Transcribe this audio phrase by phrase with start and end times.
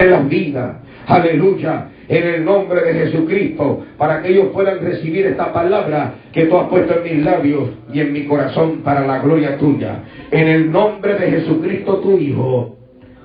[0.00, 0.76] en las vidas.
[1.08, 1.88] Aleluya.
[2.06, 3.84] En el nombre de Jesucristo.
[3.96, 7.98] Para que ellos puedan recibir esta palabra que tú has puesto en mis labios y
[7.98, 10.04] en mi corazón para la gloria tuya.
[10.30, 12.76] En el nombre de Jesucristo tu Hijo.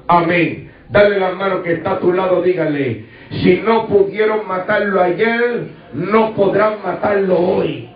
[0.08, 0.72] Amén.
[0.90, 3.06] Dale la mano que está a tu lado, dígale.
[3.44, 7.88] Si no pudieron matarlo ayer, no podrán matarlo hoy.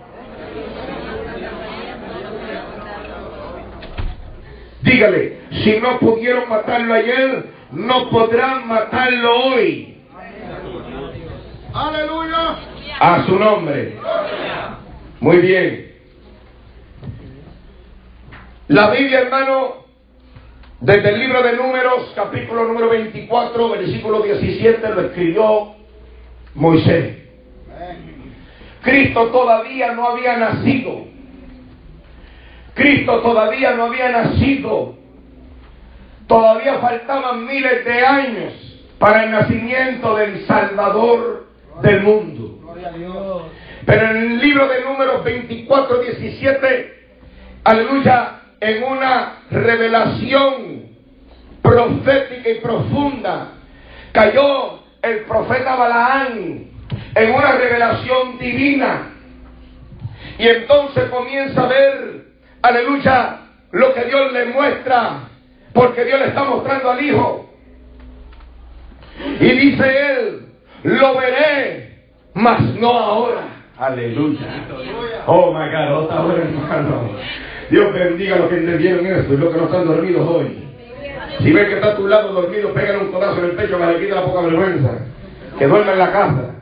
[4.84, 9.98] Dígale, si no pudieron matarlo ayer, no podrán matarlo hoy.
[11.74, 12.58] Aleluya.
[13.00, 13.98] A su nombre.
[15.20, 15.92] Muy bien.
[18.68, 19.86] La Biblia, hermano,
[20.82, 25.76] desde el libro de Números, capítulo número 24, versículo 17, lo escribió
[26.56, 27.18] Moisés.
[28.82, 31.06] Cristo todavía no había nacido.
[32.74, 34.97] Cristo todavía no había nacido.
[36.28, 38.54] Todavía faltaban miles de años
[39.00, 41.48] para el nacimiento del Salvador
[41.82, 42.60] del mundo.
[43.86, 47.08] Pero en el libro de números 24, 17,
[47.64, 50.88] aleluya, en una revelación
[51.62, 53.54] profética y profunda,
[54.12, 56.68] cayó el profeta Balaán
[57.16, 59.14] en una revelación divina.
[60.38, 62.26] Y entonces comienza a ver,
[62.62, 63.40] aleluya,
[63.72, 65.30] lo que Dios le muestra
[65.78, 67.50] porque Dios le está mostrando al Hijo.
[69.40, 70.46] Y dice él,
[70.84, 73.44] lo veré, mas no ahora.
[73.78, 74.66] Aleluya.
[75.28, 77.12] Oh my God, otra hora hermano.
[77.70, 80.64] Dios bendiga a los que entendieron esto y los que no están dormidos hoy.
[81.40, 83.92] Si ves que está a tu lado dormido, pégale un codazo en el pecho para
[83.92, 84.90] que le quite la poca vergüenza.
[85.60, 86.56] Que duerma en la casa.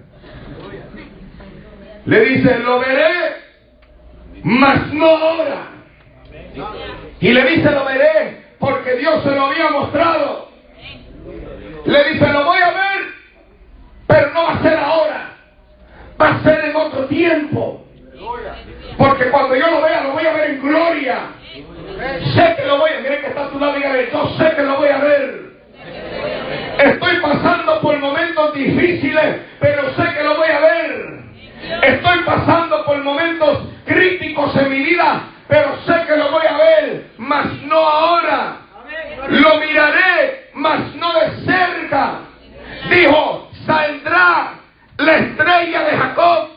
[2.05, 3.35] Le dice, lo veré,
[4.43, 5.67] mas no ahora.
[7.21, 10.49] Y le dice, lo veré, porque Dios se lo había mostrado.
[11.85, 13.01] Le dice, lo voy a ver,
[14.07, 15.29] pero no va a ser ahora,
[16.19, 17.85] va a ser en otro tiempo.
[18.97, 21.17] Porque cuando yo lo vea, lo voy a ver en gloria.
[22.33, 24.63] Sé que lo voy a, ver, que está a tu lado, dígale, yo sé que
[24.63, 25.45] lo voy a ver.
[26.79, 31.15] Estoy pasando por momentos difíciles, pero sé que lo voy a ver.
[31.83, 37.05] Estoy pasando por momentos críticos en mi vida, pero sé que lo voy a ver,
[37.17, 38.57] mas no ahora.
[39.29, 42.19] Lo miraré, mas no de cerca.
[42.89, 44.53] Dijo, saldrá
[44.97, 46.49] la estrella de Jacob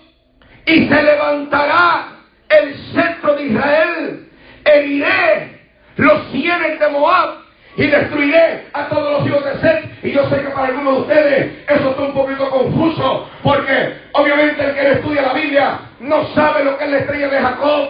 [0.67, 2.09] y se levantará
[2.49, 4.29] el centro de Israel.
[4.65, 5.61] Heriré
[5.97, 10.05] los cienes de Moab y destruiré a todos los hijos de Seth.
[10.05, 14.65] Y yo sé que para algunos de ustedes eso está un poquito confuso, porque obviamente
[14.65, 17.89] el que estudia la Biblia no sabe lo que es la estrella de Jacob,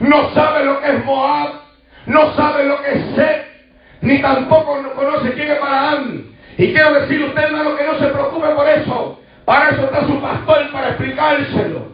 [0.00, 1.50] no sabe lo que es Moab,
[2.06, 3.46] no sabe lo que es Seth,
[4.00, 6.24] ni tampoco conoce quién es Balaam.
[6.56, 9.20] Y quiero decirle a usted, hermano, que no se preocupe por eso.
[9.44, 11.88] Para eso está su pastor, para explicárselo.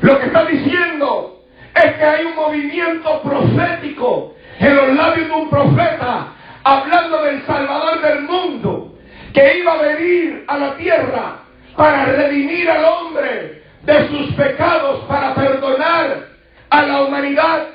[0.00, 1.42] Lo que está diciendo
[1.74, 6.28] es que hay un movimiento profético en los labios de un profeta
[6.62, 8.94] hablando del Salvador del mundo
[9.32, 11.36] que iba a venir a la tierra
[11.76, 16.29] para redimir al hombre de sus pecados, para perdonar
[16.70, 17.66] a la humanidad.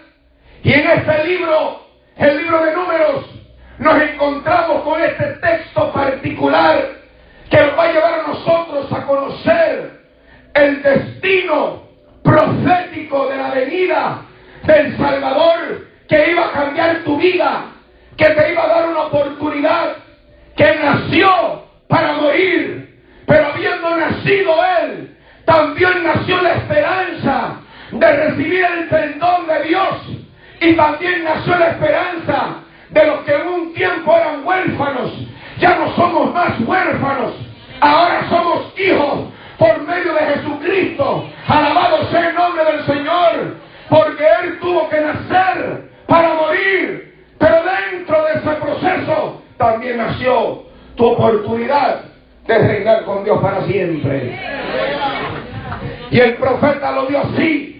[0.63, 1.81] Y en este libro,
[2.17, 3.25] el libro de números,
[3.77, 6.89] nos encontramos con este texto particular
[7.49, 9.99] que nos va a llevar a nosotros a conocer
[10.53, 11.83] el destino
[12.23, 14.21] profético de la venida
[14.63, 17.65] del Salvador que iba a cambiar tu vida,
[18.17, 19.97] que te iba a dar una oportunidad,
[20.55, 27.59] que nació para morir, pero habiendo nacido Él, también nació la esperanza
[27.99, 29.95] de recibir el perdón de Dios
[30.61, 32.57] y también nació la esperanza
[32.89, 35.11] de los que en un tiempo eran huérfanos.
[35.59, 37.33] Ya no somos más huérfanos,
[37.79, 41.29] ahora somos hijos por medio de Jesucristo.
[41.47, 43.55] Alabado sea el nombre del Señor,
[43.89, 47.13] porque Él tuvo que nacer para morir.
[47.37, 47.55] Pero
[47.91, 50.63] dentro de ese proceso también nació
[50.95, 52.01] tu oportunidad
[52.47, 54.39] de reinar con Dios para siempre.
[56.11, 57.74] Y el profeta lo dio así.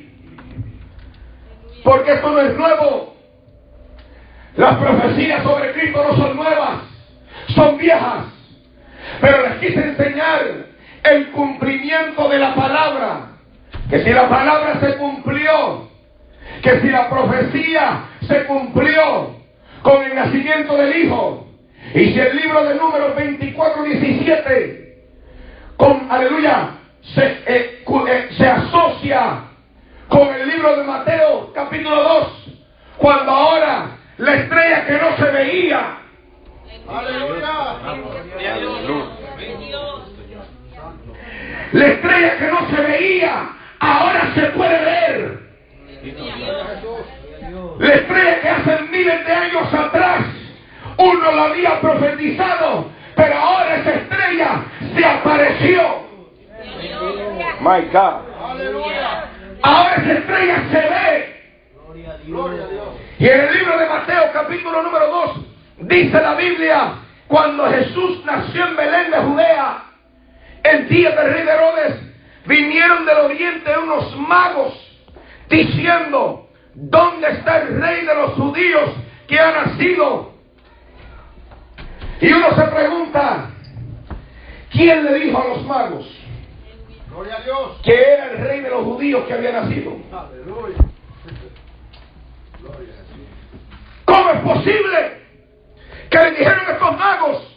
[1.86, 3.16] Porque esto no es nuevo.
[4.56, 6.80] Las profecías sobre Cristo no son nuevas,
[7.50, 8.26] son viejas.
[9.22, 10.42] Pero les quise enseñar
[11.04, 13.28] el cumplimiento de la palabra.
[13.88, 15.88] Que si la palabra se cumplió,
[16.64, 19.36] que si la profecía se cumplió
[19.84, 21.48] con el nacimiento del Hijo,
[21.94, 25.04] y si el libro de números 24, 17,
[25.78, 26.70] con, aleluya,
[27.14, 29.45] se, eh, eh, se asocia
[30.08, 32.28] con el libro de Mateo capítulo 2,
[32.98, 35.98] cuando ahora la estrella que no se veía,
[41.72, 43.50] la estrella que no se veía,
[43.80, 45.40] ahora se puede ver.
[47.80, 50.22] La estrella que hace miles de años atrás
[50.98, 54.66] uno la había profetizado, pero ahora esa estrella
[54.96, 56.06] se apareció.
[57.60, 58.22] My God.
[58.52, 59.26] Aleluya.
[59.66, 61.36] Ahora esa estrella se ve.
[63.18, 66.94] Y en el libro de Mateo capítulo número 2 dice la Biblia,
[67.28, 69.86] cuando Jesús nació en Belén de Judea,
[70.62, 71.96] el día del rey de Herodes,
[72.46, 74.74] vinieron del oriente unos magos
[75.50, 78.92] diciendo, ¿dónde está el rey de los judíos
[79.28, 80.32] que ha nacido?
[82.22, 83.50] Y uno se pregunta,
[84.70, 86.15] ¿quién le dijo a los magos
[87.84, 89.94] que era el rey de los judíos que había nacido?
[94.06, 95.22] ¿Cómo es posible
[96.10, 97.52] que le dijeron estos magos?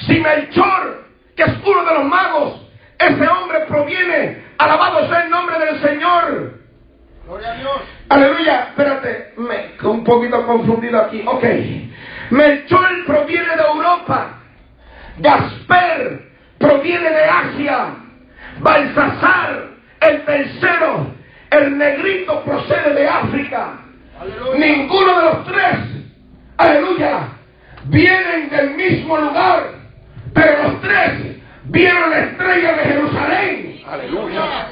[0.00, 1.04] Si Melchor,
[1.36, 2.60] que es uno de los magos,
[2.98, 6.58] ese hombre proviene, alabado sea el nombre del Señor.
[7.26, 7.80] Gloria a Dios.
[8.08, 11.22] Aleluya, espérate, me, un poquito confundido aquí.
[11.26, 11.44] Ok.
[12.30, 14.40] Melchor proviene de Europa.
[15.18, 18.07] Gasper proviene de Asia.
[18.60, 19.68] Balsasar,
[20.00, 21.06] el tercero,
[21.50, 23.80] el negrito procede de África.
[24.56, 25.76] Ninguno de los tres,
[26.56, 27.28] aleluya,
[27.84, 29.70] vienen del mismo lugar,
[30.34, 33.80] pero los tres vieron la estrella de Jerusalén.
[33.86, 34.68] Aleluya.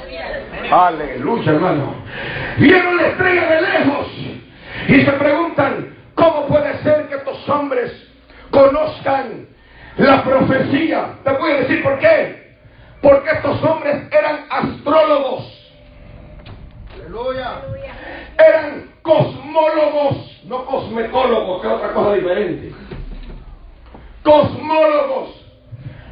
[0.69, 1.95] Aleluya, hermano.
[2.57, 4.07] Vieron la estrella de lejos
[4.89, 7.91] y se preguntan, ¿cómo puede ser que estos hombres
[8.51, 9.47] conozcan
[9.97, 11.13] la profecía?
[11.23, 12.46] Te voy a decir por qué.
[13.01, 15.53] Porque estos hombres eran astrólogos.
[16.93, 17.61] Aleluya.
[18.37, 22.73] Eran cosmólogos, no cosmetólogos, que es otra cosa diferente.
[24.23, 25.45] Cosmólogos.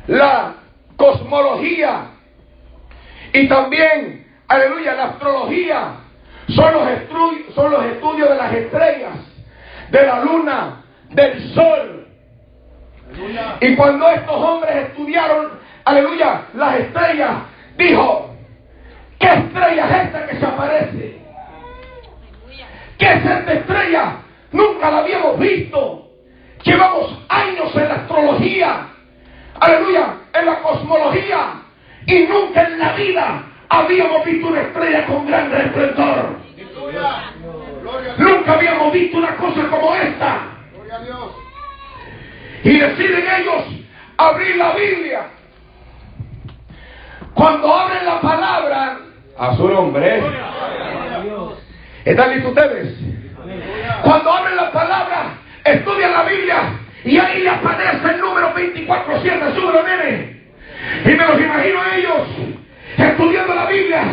[0.08, 0.56] La
[0.96, 2.16] cosmología
[3.36, 5.96] y también, aleluya, la astrología
[6.48, 9.18] son los, son los estudios de las estrellas,
[9.92, 12.08] de la luna, del sol.
[13.60, 17.32] Y cuando estos hombres estudiaron, aleluya, las estrellas,
[17.78, 18.36] dijo,
[19.20, 21.22] ¿qué estrella es esta que se aparece?
[22.98, 24.18] ¿Qué es esta estrella?
[24.52, 26.08] Nunca la habíamos visto.
[26.64, 28.88] Llevamos años en la astrología,
[29.60, 31.62] aleluya, en la cosmología,
[32.08, 36.38] y nunca en la vida habíamos visto una estrella con gran resplendor.
[38.18, 40.40] Nunca habíamos visto una cosa como esta.
[42.64, 43.64] Y deciden ellos
[44.18, 45.35] abrir la Biblia.
[47.36, 48.98] Cuando abren la palabra
[49.38, 50.24] a su nombre.
[52.06, 52.96] ¿Están listos ustedes?
[54.04, 56.56] Cuando abren la palabra, estudian la Biblia
[57.04, 60.44] y ahí le aparece el número 24-7, súbelo, nene.
[61.04, 62.28] Y me los imagino a ellos
[62.98, 64.04] estudiando la Biblia,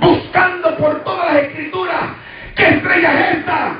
[0.00, 2.02] buscando por todas las escrituras
[2.56, 3.76] qué estrella es esta.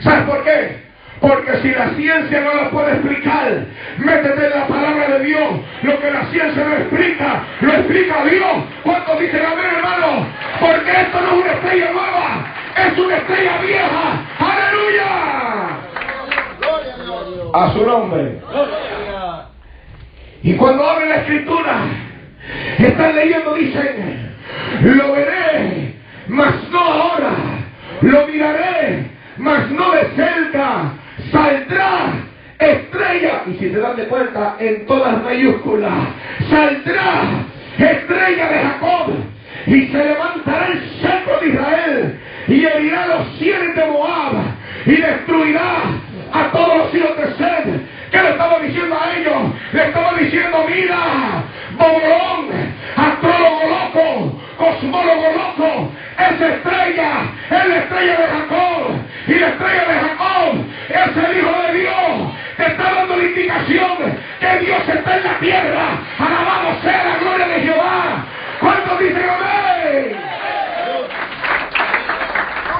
[0.00, 0.91] ¿Sabes por qué?
[1.22, 3.64] Porque si la ciencia no la puede explicar,
[3.96, 5.50] métete en la palabra de Dios.
[5.82, 8.64] Lo que la ciencia no explica, lo explica Dios.
[8.82, 10.26] ¿Cuántos dicen amén, hermano?
[10.58, 12.44] Porque esto no es una estrella nueva,
[12.76, 14.20] es una estrella vieja.
[14.40, 15.06] ¡Aleluya!
[17.54, 18.40] A su nombre.
[20.42, 21.84] Y cuando abren la escritura,
[22.78, 24.34] están leyendo, dicen,
[24.82, 25.94] lo veré,
[26.26, 27.32] mas no ahora,
[28.00, 29.06] lo miraré,
[29.36, 30.94] mas no de cerca,
[31.32, 32.12] saldrá
[32.58, 35.92] estrella, y si se dan de cuenta, en todas mayúsculas,
[36.48, 37.22] saldrá
[37.78, 39.14] estrella de Jacob,
[39.66, 44.32] y se levantará el centro de Israel, y herirá los cielos de Moab,
[44.86, 45.72] y destruirá
[46.32, 47.80] a todos los hijos de Sed,
[48.12, 49.54] ¿Qué le estaba diciendo a ellos?
[49.72, 51.44] Le estaba diciendo, mira,
[51.78, 52.50] bobolón,
[52.94, 58.92] astrólogo loco, cosmólogo loco, esa estrella es la estrella de Jacob.
[59.28, 60.54] Y la estrella de Jacob
[60.88, 62.32] es el Hijo de Dios.
[62.56, 65.98] Te está dando la indicación que Dios está en la tierra.
[66.18, 68.24] Alabado sea la gloria de Jehová.
[68.60, 70.16] ¿Cuántos dicen amén?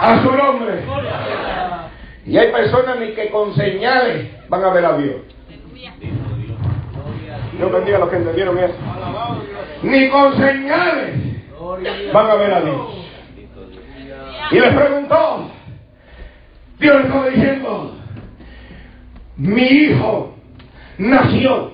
[0.00, 0.82] A su nombre.
[2.26, 5.16] Y hay personas ni que con señales van a ver a Dios.
[7.58, 8.74] Dios bendiga a los que entendieron eso.
[9.82, 11.14] Ni con señales
[12.12, 13.02] van a ver a Dios.
[14.50, 15.50] Y les preguntó,
[16.78, 17.94] Dios estaba diciendo,
[19.36, 20.34] mi hijo
[20.98, 21.72] nació.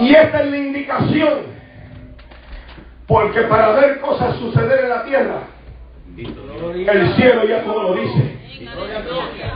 [0.00, 1.40] Y esta es la indicación,
[3.06, 5.40] porque para ver cosas suceder en la tierra,
[6.16, 8.38] el cielo ya todo lo dice.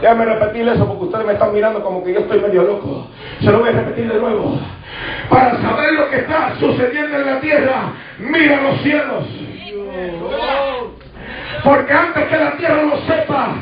[0.01, 3.09] Déjame repetir eso porque ustedes me están mirando como que yo estoy medio loco.
[3.41, 4.61] Se lo voy a repetir de nuevo.
[5.29, 9.25] Para saber lo que está sucediendo en la tierra, mira los cielos.
[11.65, 13.55] Porque antes que la tierra lo sepa,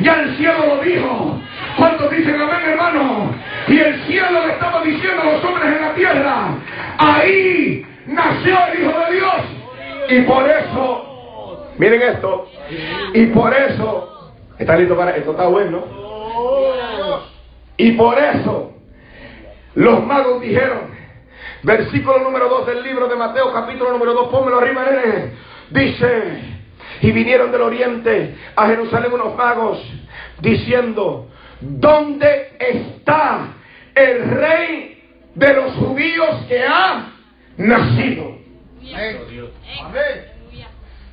[0.00, 1.40] ya el cielo lo dijo.
[1.76, 3.34] ¿Cuántos dicen amén, hermano?
[3.68, 6.48] Y el cielo le estaba diciendo a los hombres en la tierra,
[6.98, 9.34] ahí nació el Hijo de Dios.
[10.10, 12.48] Y por eso, miren esto,
[13.14, 15.84] y por eso, está listo para esto, está bueno.
[17.76, 18.72] Y por eso,
[19.74, 20.94] los magos dijeron,
[21.62, 25.32] versículo número 2 del libro de Mateo, capítulo número 2, pónmelo arriba, nene.
[25.70, 26.53] Dice,
[27.00, 29.78] y vinieron del oriente a Jerusalén unos magos
[30.40, 31.28] diciendo,
[31.60, 33.54] ¿dónde está
[33.94, 35.02] el rey
[35.34, 37.12] de los judíos que ha
[37.56, 38.38] nacido?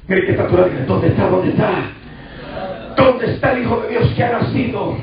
[0.08, 1.28] Mire que está ¿dónde está?
[1.28, 1.72] ¿Dónde está?
[2.96, 4.98] ¿Dónde está el Hijo de Dios que ha nacido?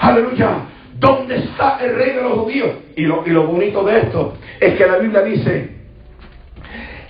[0.00, 0.56] Aleluya.
[0.98, 2.70] ¿Dónde está el rey de los judíos?
[2.96, 5.73] Y lo, y lo bonito de esto es que la Biblia dice,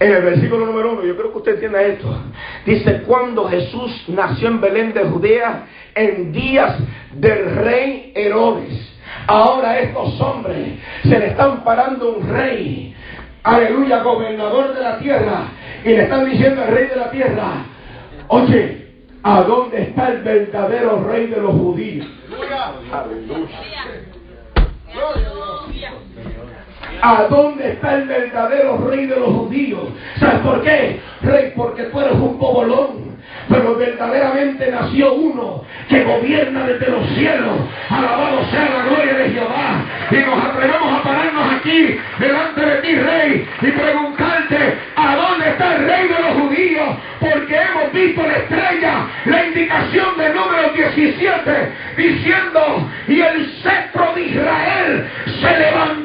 [0.04, 2.14] en el versículo número uno, yo creo que usted entienda esto.
[2.66, 6.76] Dice, cuando Jesús nació en Belén de Judea, en días
[7.14, 8.92] del rey Herodes.
[9.26, 12.94] Ahora estos hombres se le están parando un rey,
[13.42, 15.48] aleluya, gobernador de la tierra,
[15.84, 17.64] y le están diciendo al rey de la tierra,
[18.28, 18.88] oye,
[19.22, 22.06] ¿a dónde está el verdadero rey de los judíos?
[22.92, 23.48] Aleluya.
[27.06, 29.90] ¿A dónde está el verdadero rey de los judíos?
[30.18, 31.00] ¿Sabes por qué?
[31.20, 33.14] Rey, porque tú eres un pobolón
[33.48, 37.58] pero verdaderamente nació uno que gobierna desde los cielos.
[37.90, 39.84] Alabado sea la gloria de Jehová.
[40.10, 45.76] Y nos atrevemos a pararnos aquí delante de ti, Rey, y preguntarte, ¿a dónde está
[45.76, 46.88] el Rey de los judíos?
[47.20, 54.22] Porque hemos visto la estrella, la indicación del número 17, diciendo, y el cetro de
[54.22, 55.08] Israel
[55.40, 56.03] se levantará.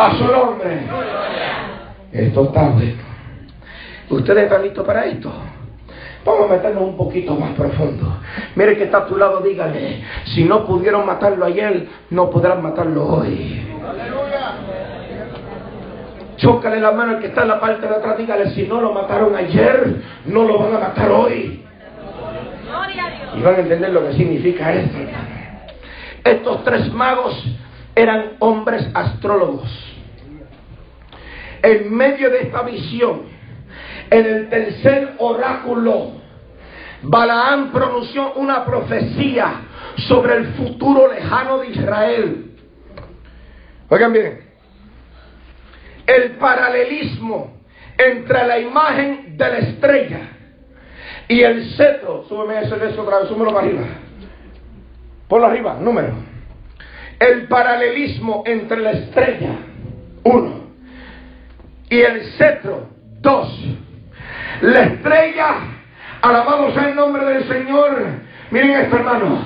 [0.00, 0.80] A su nombre.
[2.10, 3.02] Esto está bueno.
[4.08, 5.30] ¿Ustedes están listos para esto?
[6.24, 8.16] Vamos a meternos un poquito más profundo.
[8.54, 13.08] Mire que está a tu lado, dígale, si no pudieron matarlo ayer, no podrán matarlo
[13.08, 13.62] hoy.
[16.38, 18.94] Chócale la mano al que está en la parte de atrás, dígale, si no lo
[18.94, 21.62] mataron ayer, no lo van a matar hoy.
[23.36, 24.96] Y van a entender lo que significa esto.
[26.24, 27.44] Estos tres magos
[27.94, 29.89] eran hombres astrólogos.
[31.62, 33.22] En medio de esta visión,
[34.10, 36.12] en el tercer oráculo,
[37.02, 39.62] Balaán pronunció una profecía
[40.08, 42.56] sobre el futuro lejano de Israel.
[43.88, 44.40] Oigan bien,
[46.06, 47.60] el paralelismo
[47.98, 50.20] entre la imagen de la estrella
[51.28, 53.82] y el cetro, súbeme ese eso otra vez, súbelo para arriba.
[55.28, 56.12] Ponlo arriba, número.
[57.18, 59.52] El paralelismo entre la estrella,
[60.24, 60.69] uno.
[61.90, 62.88] Y el cetro,
[63.20, 63.48] dos.
[64.62, 65.54] La estrella,
[66.22, 68.04] alabamos el nombre del Señor.
[68.52, 69.42] Miren esto, hermano.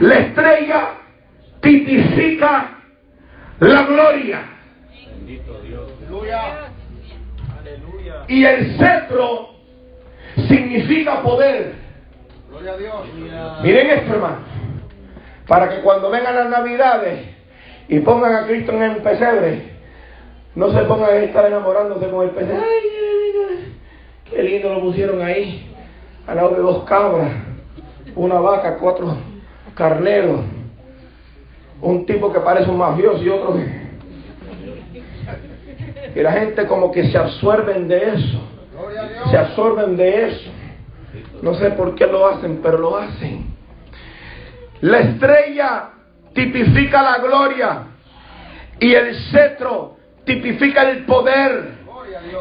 [0.00, 0.88] La estrella
[1.60, 2.70] tipifica
[3.60, 4.40] la gloria.
[5.10, 5.90] Bendito Dios.
[7.60, 8.24] Aleluya.
[8.28, 9.50] Y el cetro
[10.48, 11.74] significa poder.
[12.48, 13.62] Gloria a Dios.
[13.62, 14.38] Miren esto, hermano.
[15.46, 17.28] Para que cuando vengan las navidades
[17.88, 19.73] y pongan a Cristo en el pesebre,
[20.54, 22.56] no se pongan a estar enamorándose con el pesebre.
[22.56, 23.74] Ay,
[24.30, 25.70] qué lindo lo pusieron ahí.
[26.26, 27.32] Al lado de dos cabras,
[28.14, 29.16] una vaca, cuatro
[29.74, 30.40] carneros.
[31.80, 33.84] Un tipo que parece un mafioso y otro que...
[36.14, 38.40] Y la gente como que se absorben de eso
[39.30, 40.50] se absorben de eso.
[41.42, 43.54] No sé por qué lo hacen, pero lo hacen.
[44.80, 45.90] La estrella
[46.34, 47.82] tipifica la gloria
[48.80, 49.93] y el cetro
[50.24, 51.74] tipifica el poder.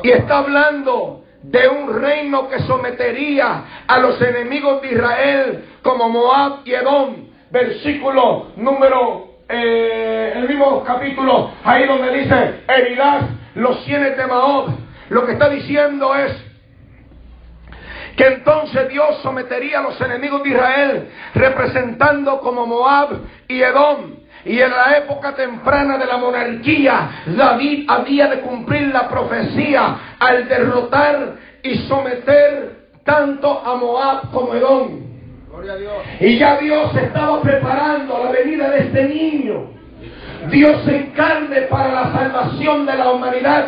[0.03, 6.59] Y está hablando de un reino que sometería a los enemigos de Israel como Moab
[6.65, 7.27] y Edom.
[7.51, 13.25] Versículo número, eh, el mismo capítulo, ahí donde dice, herirás
[13.55, 14.69] los cienes de Moab.
[15.09, 16.33] Lo que está diciendo es
[18.15, 23.09] que entonces Dios sometería a los enemigos de Israel, representando como Moab
[23.47, 24.22] y Edom.
[24.45, 30.47] Y en la época temprana de la monarquía, David había de cumplir la profecía al
[30.49, 35.01] derrotar y someter tanto a Moab como Edom.
[36.19, 39.73] Y ya Dios estaba preparando la venida de este niño
[40.49, 43.67] Dios se encarne para la salvación de la humanidad.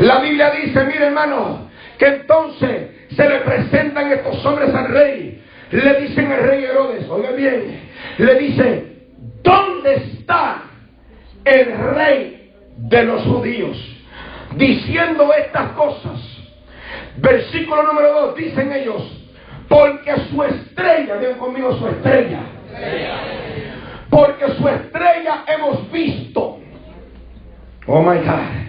[0.00, 5.42] La Biblia dice, mire hermano, que entonces se le presentan estos hombres al rey.
[5.70, 7.80] Le dicen al rey Herodes, oiga bien,
[8.18, 8.99] le dice,
[9.42, 10.62] ¿dónde está
[11.44, 13.76] el rey de los judíos?
[14.56, 16.20] Diciendo estas cosas.
[17.16, 19.02] Versículo número 2, dicen ellos,
[19.68, 22.40] porque su estrella, digan conmigo su estrella,
[24.08, 26.58] porque su estrella hemos visto,
[27.86, 28.60] oh my God,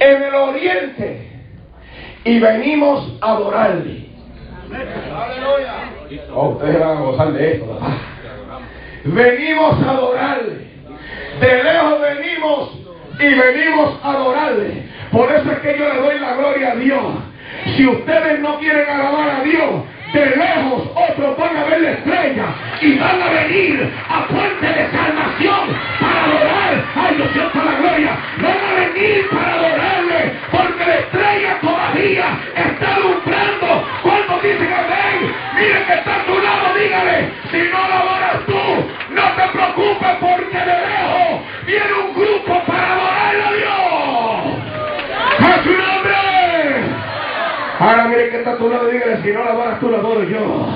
[0.00, 1.30] en el oriente
[2.24, 4.06] y venimos a adorarle.
[6.34, 7.78] Oh, ustedes van a gozar de esto.
[9.06, 10.66] Venimos a adorarle.
[11.40, 12.70] De lejos venimos
[13.20, 14.82] y venimos a adorarle.
[15.12, 17.04] Por eso es que yo le doy la gloria a Dios.
[17.76, 22.46] Si ustedes no quieren alabar a Dios, de lejos otros van a ver la estrella
[22.80, 25.68] y van a venir a fuente de salvación
[26.00, 26.84] para adorar.
[26.96, 28.16] Ay, Dios siento la gloria.
[28.38, 32.24] Van a venir para adorarle porque la estrella todavía
[32.56, 33.86] está alumbrando.
[34.24, 38.62] Cuando dicen amén, miren que está a tu lado, dígale, si no adoras tú,
[39.10, 43.76] no te preocupes porque de lejos viene un grupo para adorar a Dios.
[45.38, 46.14] ¡A su nombre!
[47.78, 50.22] Ahora mire que está a tu lado, dígale, si no la adoras tú, la adoro
[50.24, 50.66] yo.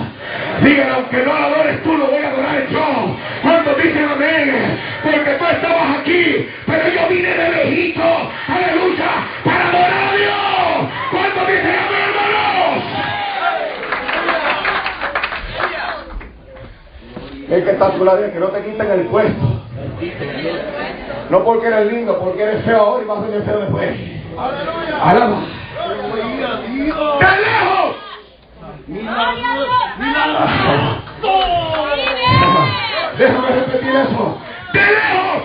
[0.63, 3.17] Dígale, aunque no la adores tú, lo voy a adorar yo.
[3.43, 4.79] ¿Cuántos dicen amén?
[5.03, 9.11] Porque tú estabas aquí, pero yo vine de lejito, aleluya,
[9.45, 10.91] para adorar a Dios.
[11.11, 12.00] ¿Cuántos dicen amén,
[17.51, 19.61] Es que está a tu lado, que no te quiten el puesto.
[21.31, 23.91] No porque eres lindo, porque eres feo ahora y vas a ser feo después.
[25.03, 25.41] Alaba.
[26.69, 27.97] ¡De lejos!
[33.19, 34.39] Déjame repetir eso.
[34.73, 35.43] ¡De lejos!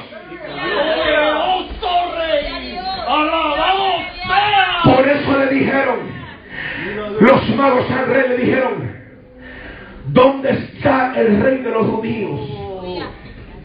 [4.83, 5.99] Por eso le dijeron,
[7.19, 8.94] los magos al rey le dijeron,
[10.15, 12.39] ¿dónde está el rey de los judíos?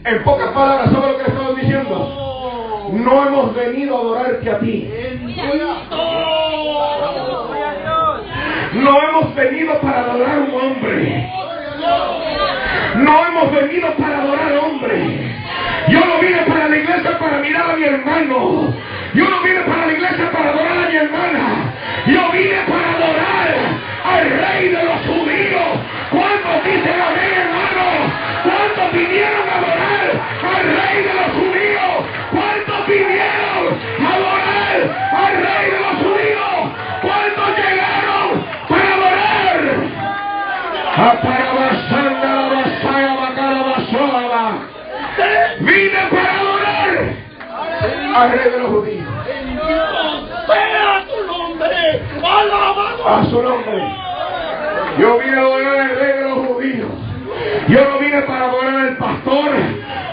[0.03, 2.89] En pocas palabras, ¿sabe lo que le estaban diciendo?
[2.91, 4.89] No hemos venido a adorarte a ti.
[8.73, 11.29] No hemos venido para adorar a un hombre.
[12.95, 15.35] No hemos venido para adorar hombre.
[15.87, 18.73] Yo no vine para la iglesia para mirar a mi hermano.
[19.13, 21.73] Yo no vine para la iglesia para adorar a mi hermana.
[22.07, 25.20] Yo vine para adorar al rey de los judíos.
[26.61, 27.85] ¿Cuántos dicen amén, hermano?
[28.43, 30.07] ¿Cuántos vinieron a adorar
[30.43, 31.93] al rey de los judíos?
[32.31, 33.65] ¿Cuántos vinieron
[33.99, 34.77] a adorar
[35.11, 36.57] al rey de los judíos?
[37.01, 38.29] ¿Cuántos llegaron
[38.69, 39.59] para adorar?
[43.65, 44.45] Basoaba.
[45.61, 46.93] Vine para adorar
[48.15, 49.09] al rey de los judíos.
[50.45, 53.07] sea tu nombre, alabado.
[53.07, 54.11] A su nombre.
[54.99, 56.30] Yo vine a adorar al rey de los
[56.61, 59.51] Yo no vine para adorar al pastor.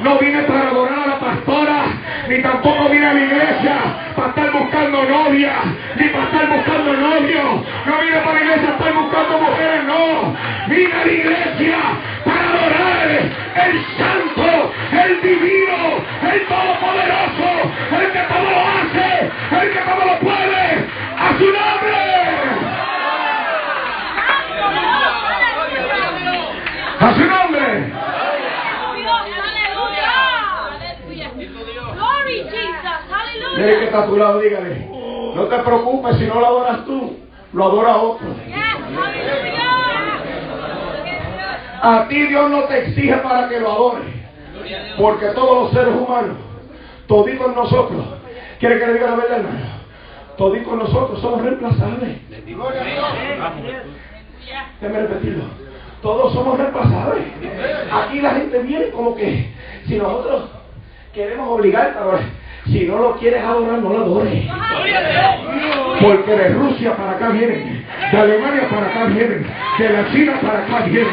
[0.02, 1.82] No vine para adorar a la pastora.
[2.28, 3.76] Ni tampoco vine a la iglesia
[4.16, 5.52] para estar buscando novia.
[5.96, 7.64] Ni para estar buscando novio.
[7.87, 9.84] No vine para la iglesia para estar buscando mujeres.
[9.84, 10.37] No.
[10.68, 11.78] Vine a la iglesia
[12.24, 15.78] para adorar el santo, el divino,
[16.32, 19.30] el todopoderoso, el que todo lo hace,
[19.61, 20.87] el que todo lo puede.
[21.18, 21.98] A su nombre.
[27.00, 27.98] A su nombre.
[33.59, 34.88] Que está a tu lado, dígale.
[35.35, 37.16] No te preocupes si no lo adoras tú,
[37.53, 38.29] lo adora otro.
[41.83, 44.05] A ti Dios no te exige para que lo adores.
[44.97, 46.37] Porque todos los seres humanos,
[47.07, 48.05] toditos nosotros,
[48.61, 49.66] ¿quiere que le diga la verdad, hermano?
[50.37, 52.18] Toditos nosotros somos reemplazables.
[54.81, 55.44] Déjame repetirlo.
[56.01, 57.25] Todos somos reemplazables.
[57.92, 59.53] Aquí la gente viene como que
[59.87, 60.51] si nosotros
[61.12, 62.21] queremos obligar a.
[62.70, 64.44] Si no lo quieres adorar, no lo adores.
[66.00, 69.46] Porque de Rusia para acá vienen, de Alemania para acá vienen,
[69.78, 71.09] de la China para acá vienen,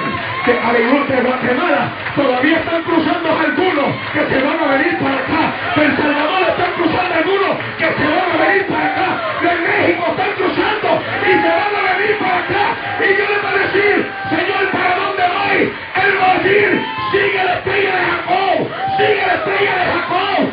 [0.46, 5.42] de, aleluya, de Guatemala todavía están cruzando algunos que se van a venir para acá,
[5.76, 9.08] de El Salvador están cruzando algunos que se van a venir para acá,
[9.42, 10.90] de México están cruzando
[11.24, 12.66] y se van a venir para acá.
[13.00, 13.96] Y yo les voy a decir,
[14.30, 15.60] Señor, ¿para dónde voy?
[16.04, 18.58] Él va a decir, sigue la estrella de Jacob,
[18.98, 20.45] sigue la estrella de Jacob,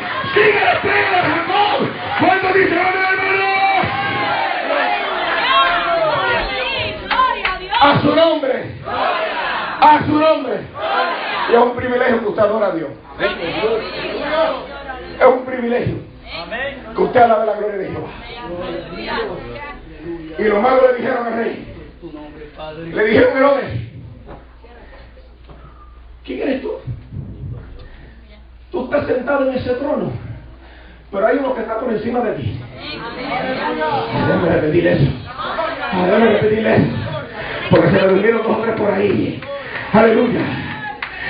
[7.81, 8.65] A su nombre.
[8.85, 10.61] A su nombre.
[11.49, 12.89] Y es un privilegio que usted adora a Dios.
[15.19, 15.95] Es un privilegio
[16.95, 18.09] que usted alabe la gloria de Jehová.
[20.39, 21.75] Y los magos le dijeron al rey,
[22.93, 23.81] le dijeron Herodes,
[26.25, 26.71] ¿quién eres tú?
[28.71, 30.11] Tú estás sentado en ese trono,
[31.13, 32.59] pero hay uno que está por encima de ti.
[34.27, 35.11] Déjame repetir eso.
[36.05, 36.85] Déjame repetir eso.
[37.69, 39.41] Porque se me durmieron dos hombres por ahí.
[39.93, 40.41] Aleluya.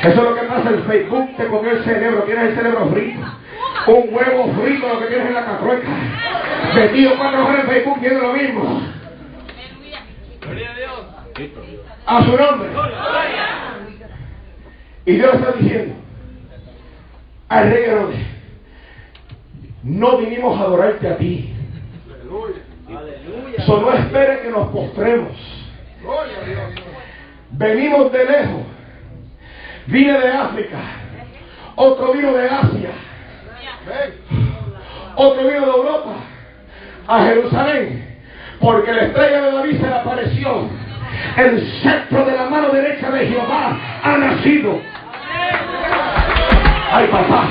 [0.04, 3.22] Eso es lo que pasa en Facebook, te comió el cerebro, tienes el cerebro frito.
[3.88, 5.90] Un huevo frito lo que tienes en la catrueca.
[6.76, 8.82] Metido cuatro horas en Facebook viendo lo mismo.
[12.06, 12.70] A su nombre.
[15.06, 15.96] Y Dios está diciendo
[17.50, 18.20] al rey Herodes,
[19.84, 21.54] no vinimos a adorarte a ti.
[23.66, 25.32] Solo espere que nos postremos.
[27.52, 28.62] Venimos de lejos.
[29.88, 30.78] Vine de África.
[31.76, 32.92] Otro vino de Asia.
[35.16, 36.16] Otro vino de Europa.
[37.08, 38.18] A Jerusalén.
[38.60, 40.70] Porque la estrella de David se le apareció.
[41.38, 44.80] El cetro de la mano derecha de Jehová ha nacido.
[46.92, 47.48] Ay, papá.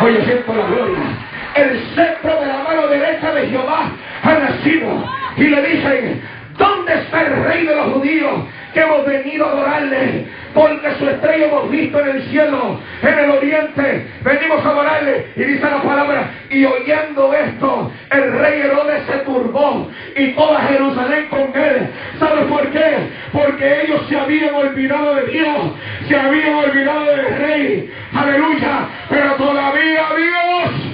[0.00, 1.31] Hoy siento la gloria.
[1.54, 3.90] El cetro de la mano derecha de Jehová
[4.22, 5.04] ha nacido.
[5.36, 6.22] Y le dicen,
[6.56, 8.44] ¿dónde está el rey de los judíos?
[8.72, 13.30] que hemos venido a adorarle, porque su estrella hemos visto en el cielo, en el
[13.30, 19.18] oriente, venimos a adorarle, y dice la palabra, y oyendo esto, el rey Herodes se
[19.18, 21.88] turbó, y toda Jerusalén con él,
[22.18, 22.96] ¿sabe por qué?
[23.32, 25.72] Porque ellos se habían olvidado de Dios,
[26.08, 30.91] se habían olvidado del rey, aleluya, pero todavía Dios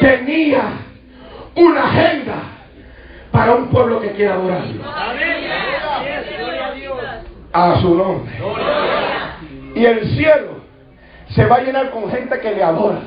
[0.00, 0.62] tenía
[1.54, 2.34] una agenda
[3.30, 4.82] para un pueblo que quiera adorarlo.
[7.52, 8.32] A su nombre.
[9.74, 10.60] Y el cielo
[11.30, 13.00] se va a llenar con gente que le adora.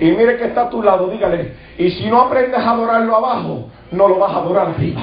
[0.00, 1.54] Y mire que está a tu lado, dígale.
[1.78, 5.02] Y si no aprendes a adorarlo abajo, no lo vas a adorar arriba.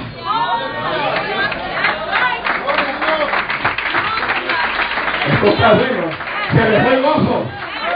[5.44, 6.10] Está bueno.
[6.52, 7.46] Se le fue el gozo.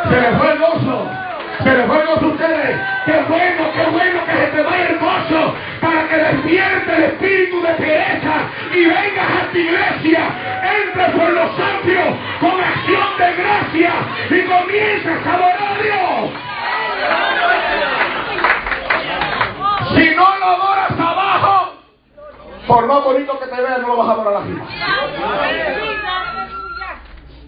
[0.10, 1.10] Se le fue el gozo.
[1.64, 2.80] Se le fue el gozo a ustedes.
[3.06, 5.00] Qué bueno, qué bueno que se te vaya el
[5.82, 8.36] para que despierte el espíritu de pereza
[8.74, 10.30] y vengas a tu iglesia.
[10.84, 13.94] Entre por los amplios con acción de gracia
[14.30, 16.32] y comiences a adorar a Dios.
[19.96, 21.74] Si no lo adoras abajo,
[22.68, 24.66] por más bonito que te veas, no lo vas a adorar arriba.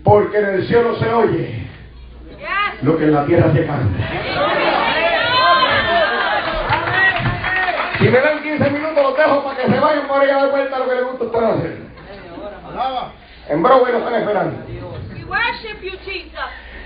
[0.04, 1.57] Porque en el cielo se oye
[2.82, 4.08] lo que en la tierra se canta.
[7.98, 10.76] Si me dan 15 minutos, los dejo para que se vayan por allá de vuelta
[10.76, 11.78] a lo que les gusta a ustedes hacer.
[13.50, 14.58] En Broadway lo están esperando.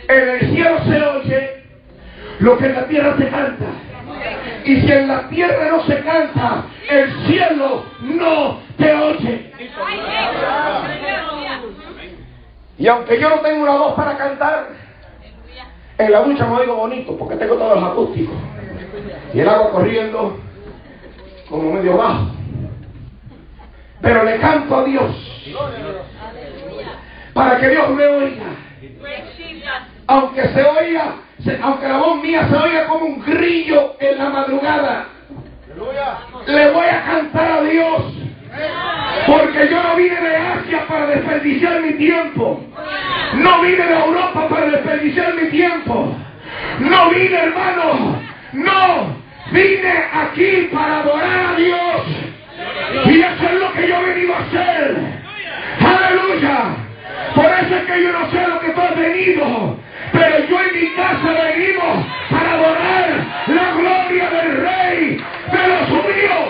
[0.07, 1.63] En el cielo se oye
[2.39, 3.65] lo que en la tierra se canta.
[4.63, 9.51] Y si en la tierra no se canta, el cielo no te oye.
[12.77, 14.69] Y aunque yo no tengo una voz para cantar,
[16.05, 18.35] en la ducha no digo bonito porque tengo todos los acústicos.
[19.33, 20.37] Y el agua corriendo
[21.49, 22.27] como medio bajo.
[24.01, 25.11] Pero le canto a Dios
[27.33, 28.45] para que Dios me oiga.
[30.07, 31.15] Aunque se oiga,
[31.61, 35.05] aunque la voz mía se oiga como un grillo en la madrugada,
[36.47, 38.20] le voy a cantar a Dios.
[39.27, 42.63] Porque yo no vine de Asia para desperdiciar mi tiempo.
[43.33, 46.15] No vine de Europa para desperdiciar mi tiempo.
[46.79, 48.21] No vine, hermano.
[48.53, 49.21] No.
[49.51, 52.07] Vine aquí para adorar a Dios.
[53.05, 54.97] Y eso es lo que yo he venido a hacer.
[55.79, 56.75] Aleluya.
[57.35, 59.77] Por eso es que yo no sé lo que tú has venido.
[60.11, 66.40] Pero yo en mi casa venimos para adorar la gloria del Rey de los judíos.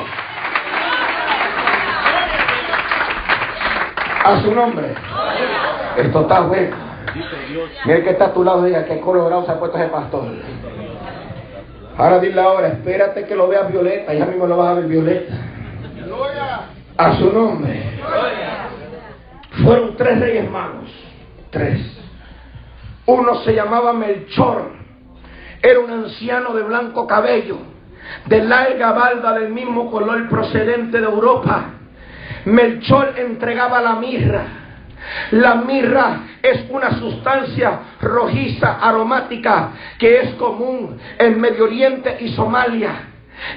[4.24, 4.94] A su nombre.
[5.98, 6.76] Esto está bueno.
[7.86, 10.26] Mira que está a tu lado, diga que colorado se ha puesto ese pastor.
[11.98, 15.34] Ahora dile ahora, espérate que lo veas violeta, ya mismo lo vas a ver violeta.
[16.98, 18.00] A su nombre.
[19.64, 20.90] Fueron tres reyes magos.
[21.50, 21.80] Tres.
[23.06, 24.72] Uno se llamaba Melchor.
[25.62, 27.58] Era un anciano de blanco cabello,
[28.26, 31.81] de larga balda del mismo color procedente de Europa.
[32.46, 34.44] Melchor entregaba la mirra.
[35.32, 43.08] La mirra es una sustancia rojiza, aromática, que es común en Medio Oriente y Somalia.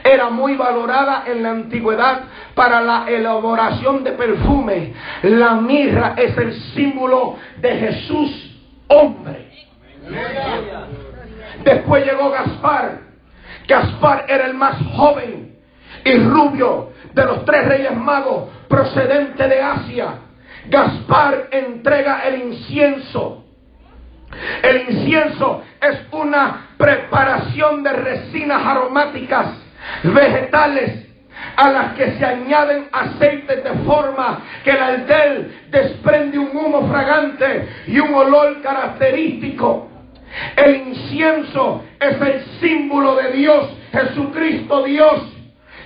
[0.03, 2.23] Era muy valorada en la antigüedad
[2.55, 4.95] para la elaboración de perfume.
[5.23, 9.51] La mirra es el símbolo de Jesús hombre.
[11.65, 13.01] Después llegó Gaspar.
[13.67, 15.57] Gaspar era el más joven
[16.05, 20.07] y rubio de los tres reyes magos procedente de Asia.
[20.67, 23.45] Gaspar entrega el incienso.
[24.63, 29.47] El incienso es una preparación de resinas aromáticas
[30.03, 31.05] vegetales
[31.57, 37.69] a las que se añaden aceites de forma que el altel desprende un humo fragante
[37.87, 39.89] y un olor característico.
[40.57, 45.34] El incienso es el símbolo de Dios, Jesucristo Dios.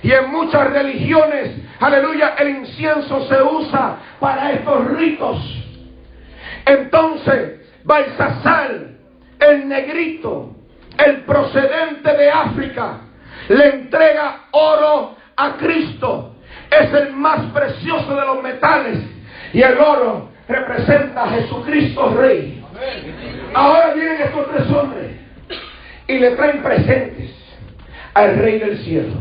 [0.01, 5.37] Y en muchas religiones, aleluya, el incienso se usa para estos ritos.
[6.65, 8.71] Entonces, Balsasar,
[9.39, 10.55] el negrito,
[10.97, 13.01] el procedente de África,
[13.49, 16.35] le entrega oro a Cristo.
[16.69, 18.99] Es el más precioso de los metales.
[19.53, 22.63] Y el oro representa a Jesucristo Rey.
[23.53, 25.11] Ahora vienen estos tres hombres
[26.07, 27.31] y le traen presentes
[28.13, 29.13] al Rey del cielo,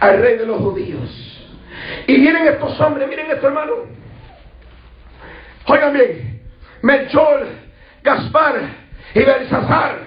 [0.00, 1.48] al Rey de los judíos.
[2.06, 3.72] Y vienen estos hombres, miren esto hermano.
[5.66, 6.42] Oigan bien,
[6.82, 7.46] Melchor,
[8.02, 8.60] Gaspar
[9.14, 9.98] y Belsasar.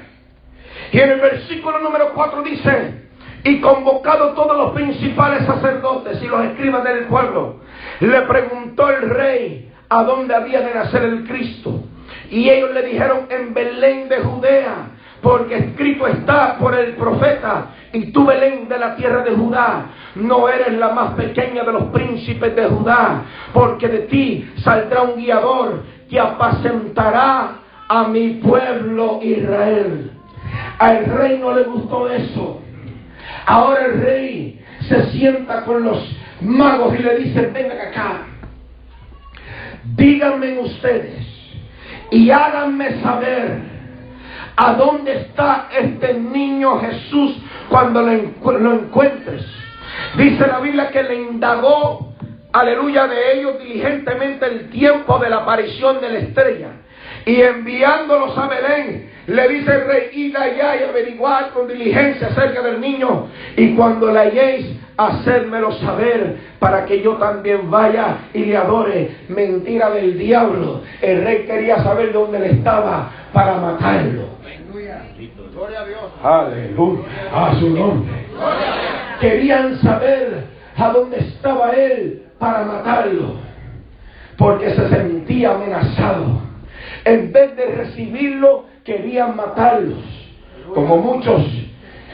[0.92, 3.02] Y en el versículo número 4 dice,
[3.44, 7.62] y convocado todos los principales sacerdotes y los escribas del pueblo,
[8.00, 11.84] le preguntó el rey a dónde había de nacer el Cristo.
[12.30, 14.91] Y ellos le dijeron en Belén de Judea,
[15.22, 20.50] porque escrito está por el profeta, y tú Belén de la tierra de Judá, no
[20.50, 25.84] eres la más pequeña de los príncipes de Judá, porque de ti saldrá un guiador
[26.10, 27.52] que apacentará
[27.88, 30.12] a mi pueblo Israel.
[30.80, 32.62] Al rey no le gustó eso.
[33.46, 38.22] Ahora el rey se sienta con los magos y le dice, vengan acá,
[39.96, 41.28] díganme ustedes
[42.10, 43.71] y háganme saber
[44.56, 47.38] a dónde está este niño Jesús
[47.70, 49.46] cuando lo, encuentres.
[50.18, 52.14] Dice la Biblia que le indagó,
[52.52, 56.70] aleluya, de ellos diligentemente el tiempo de la aparición de la estrella.
[57.26, 62.62] Y enviándolos a Belén, le dice el rey, id allá y averiguad con diligencia acerca
[62.62, 63.28] del niño.
[63.56, 64.66] Y cuando la halléis,
[64.98, 69.18] hacedmelo saber para que yo también vaya y le adore.
[69.30, 70.82] Mentira del diablo.
[71.02, 74.41] El rey quería saber dónde él estaba para matarlo.
[75.62, 76.12] Gloria a Dios.
[76.24, 77.04] Aleluya.
[77.32, 78.26] A su nombre.
[79.20, 80.46] Querían saber
[80.76, 83.36] a dónde estaba él para matarlo.
[84.40, 86.42] Porque se sentía amenazado.
[87.06, 90.00] En vez de recibirlo, querían matarlos.
[90.74, 91.44] Como muchos,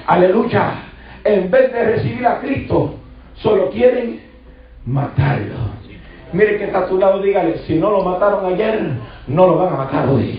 [0.07, 0.83] aleluya,
[1.23, 2.95] en vez de recibir a Cristo,
[3.35, 4.23] solo quieren
[4.85, 5.55] matarlo.
[6.33, 8.91] Mire que está a tu lado, dígale, si no lo mataron ayer,
[9.27, 10.37] no lo van a matar hoy.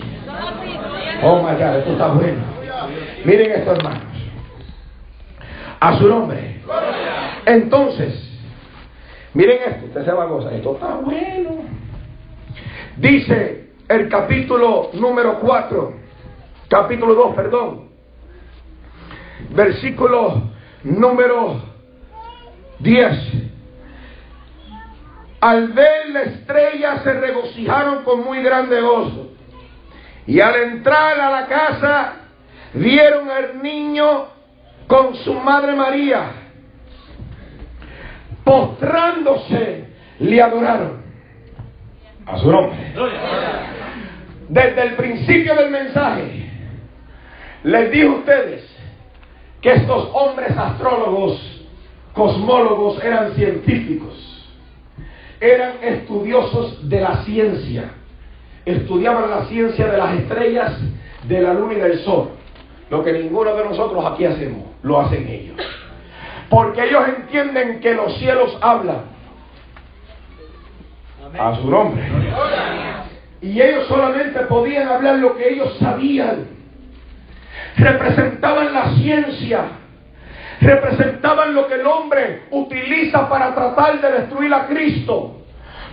[1.23, 2.58] Oh my God, esto está bueno.
[3.25, 4.03] Miren esto, hermanos.
[5.81, 6.61] A su nombre.
[7.47, 8.15] Entonces,
[9.35, 10.53] miren esto, usted se va a gozar.
[10.53, 11.51] Esto está bueno.
[12.97, 15.95] Dice el capítulo número 4,
[16.69, 17.89] capítulo 2, perdón,
[19.51, 20.51] versículo
[20.83, 21.63] número
[22.81, 23.19] 10.
[25.41, 29.29] Al ver la estrella se regocijaron con muy grande gozo.
[30.27, 32.28] Y al entrar a la casa
[32.75, 34.27] vieron al niño
[34.87, 36.31] con su madre María.
[38.45, 39.89] Postrándose
[40.21, 40.99] le adoraron.
[42.27, 42.77] A su nombre
[44.49, 46.51] desde el principio del mensaje,
[47.65, 48.65] les dije a ustedes
[49.61, 51.67] que estos hombres astrólogos,
[52.15, 54.47] cosmólogos, eran científicos,
[55.41, 57.91] eran estudiosos de la ciencia,
[58.65, 60.79] estudiaban la ciencia de las estrellas,
[61.25, 62.31] de la luna y del sol.
[62.91, 65.57] Lo que ninguno de nosotros aquí hacemos, lo hacen ellos.
[66.49, 69.03] Porque ellos entienden que los cielos hablan.
[71.39, 72.03] A su nombre.
[73.43, 76.47] Y ellos solamente podían hablar lo que ellos sabían.
[77.77, 79.65] Representaban la ciencia.
[80.61, 85.43] Representaban lo que el hombre utiliza para tratar de destruir a Cristo.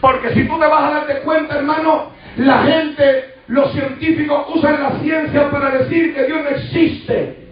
[0.01, 4.99] Porque si tú te vas a darte cuenta, hermano, la gente, los científicos usan la
[4.99, 7.45] ciencia para decir que Dios no existe.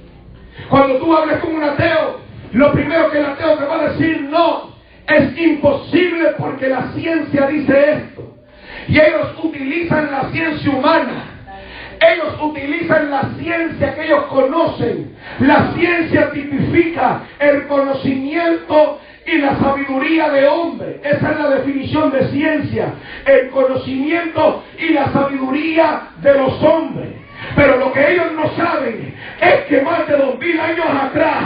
[0.70, 2.20] Cuando tú hables con un ateo,
[2.54, 4.74] lo primero que el ateo te va a decir, no,
[5.08, 8.38] es imposible porque la ciencia dice esto.
[8.88, 11.30] Y ellos utilizan la ciencia humana.
[12.00, 15.16] Ellos utilizan la ciencia que ellos conocen.
[15.40, 21.00] La ciencia tipifica el conocimiento y la sabiduría de hombre.
[21.04, 22.94] Esa es la definición de ciencia.
[23.26, 27.10] El conocimiento y la sabiduría de los hombres.
[27.56, 31.44] Pero lo que ellos no saben es que más de dos mil años atrás,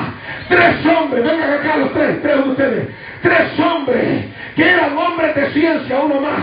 [0.47, 2.87] tres hombres, vengan acá los tres, tres de ustedes,
[3.21, 6.39] tres hombres que eran hombres de ciencia, uno más,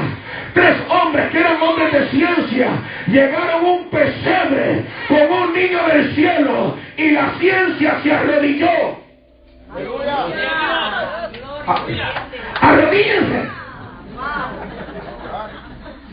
[0.54, 2.68] tres hombres que eran hombres de ciencia,
[3.06, 9.03] llegaron a un pesebre con un niño del cielo y la ciencia se arrodilló.
[12.60, 13.48] Arrodíllense.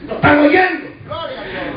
[0.10, 0.92] ¿Están oyendo?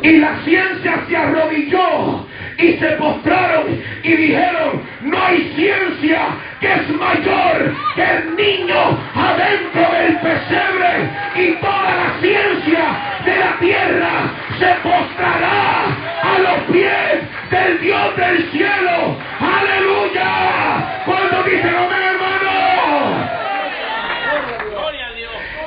[0.03, 2.27] Y la ciencia se arrodilló
[2.59, 6.21] y se postraron y dijeron, no hay ciencia
[6.61, 12.85] que es mayor que el niño adentro del pesebre y toda la ciencia
[13.25, 15.87] de la tierra se postrará
[16.23, 19.17] a los pies del Dios del cielo.
[19.41, 21.03] Aleluya.
[21.05, 22.55] Cuando dicen amén hermano.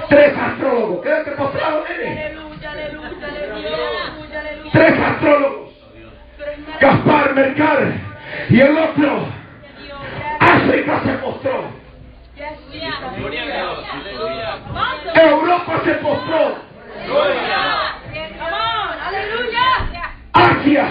[0.09, 2.33] Tres astrólogos, quédate postrado, nene.
[4.71, 5.66] Tres astrólogos.
[6.79, 7.93] Gaspar Mercal
[8.49, 9.27] y el otro.
[10.39, 11.71] África se postró.
[15.15, 16.67] Europa se postró.
[20.33, 20.89] Asia,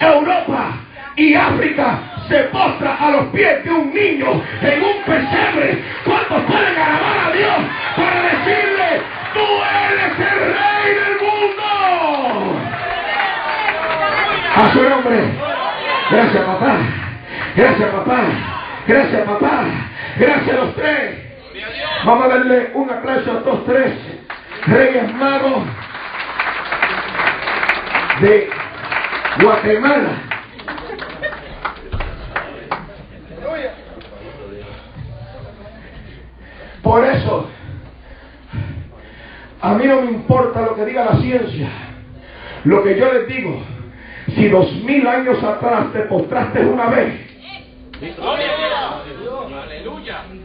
[0.00, 0.74] Europa
[1.16, 5.82] y África se postra a los pies de un niño en un pesebre.
[6.04, 7.56] ¿Cuántos pueden alabar a Dios
[7.96, 9.02] para decirle,
[9.34, 9.46] tú
[9.90, 11.32] eres el rey del mundo?
[14.54, 15.20] A su nombre.
[16.10, 16.76] Gracias papá.
[17.56, 18.20] Gracias papá.
[18.86, 19.64] Gracias papá.
[20.18, 21.18] Gracias a los tres.
[22.04, 23.92] Vamos a darle un aplauso a estos tres
[24.66, 25.64] reyes magos
[28.20, 28.50] de
[29.40, 30.32] Guatemala.
[36.82, 37.48] Por eso,
[39.60, 41.70] a mí no me importa lo que diga la ciencia.
[42.64, 43.62] Lo que yo les digo,
[44.26, 47.14] si dos mil años atrás te postraste una vez,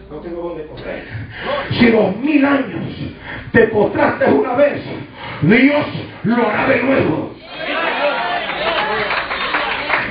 [0.10, 1.04] no tengo dónde correr.
[1.72, 2.86] Si dos mil años
[3.52, 4.82] te postraste una vez,
[5.42, 5.86] Dios
[6.24, 7.34] lo hará de nuevo.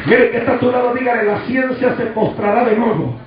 [0.06, 3.18] Mire que está a tu lado, dígale, la ciencia se postrará de nuevo.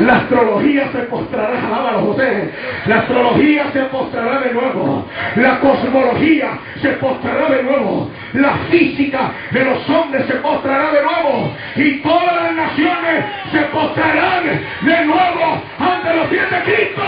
[0.00, 2.50] La astrología se postrará, alábalo José.
[2.86, 5.06] La astrología se postrará de nuevo.
[5.36, 8.10] La cosmología se postrará de nuevo.
[8.32, 11.52] La física de los hombres se postrará de nuevo.
[11.76, 14.44] Y todas las naciones se postrarán
[14.82, 17.02] de nuevo ante los pies de Cristo.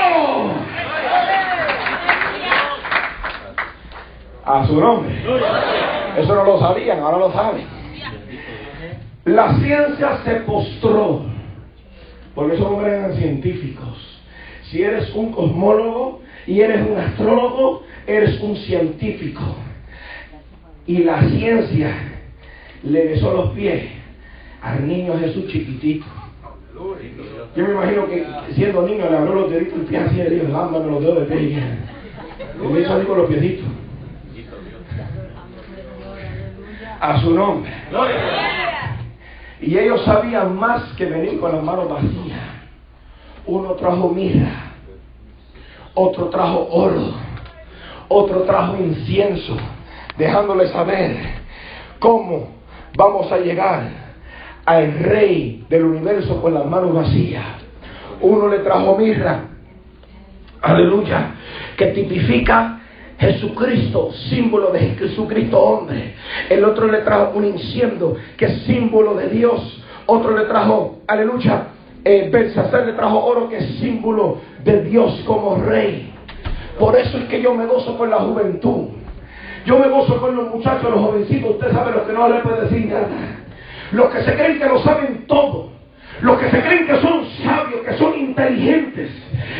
[4.44, 5.12] A su nombre.
[6.18, 7.66] Eso no lo sabían, ahora lo saben.
[9.24, 11.35] La ciencia se postró
[12.36, 14.20] porque esos hombres eran científicos.
[14.70, 19.42] Si eres un cosmólogo y eres un astrólogo, eres un científico.
[20.86, 21.96] Y la ciencia
[22.82, 23.84] le besó los pies
[24.62, 26.04] al niño Jesús chiquitito.
[27.56, 30.46] Yo me imagino que siendo niño le abrió los deditos el pie así y dijo,
[30.46, 31.58] los dedos de pie.
[32.62, 33.64] Y me hizo con los piecitos.
[37.00, 37.70] A su nombre.
[39.60, 42.40] Y ellos sabían más que venir con las manos vacías.
[43.46, 44.72] Uno trajo mirra,
[45.94, 47.14] otro trajo oro,
[48.08, 49.56] otro trajo incienso,
[50.18, 51.16] dejándole saber
[51.98, 52.48] cómo
[52.96, 53.88] vamos a llegar
[54.64, 57.44] al rey del universo con las manos vacías.
[58.20, 59.44] Uno le trajo mirra,
[60.60, 61.30] aleluya,
[61.76, 62.75] que tipifica
[63.18, 66.14] Jesucristo, símbolo de Jesucristo hombre.
[66.50, 69.82] El otro le trajo un incienso que es símbolo de Dios.
[70.06, 71.68] Otro le trajo, aleluya,
[72.04, 76.12] eh, le trajo oro que es símbolo de Dios como rey.
[76.78, 78.88] Por eso es que yo me gozo con la juventud.
[79.64, 81.52] Yo me gozo con los muchachos, los jovencitos.
[81.52, 83.08] Usted sabe lo que no le puede decir nada.
[83.92, 85.75] Los que se creen que lo saben todo.
[86.22, 89.10] Los que se creen que son sabios, que son inteligentes,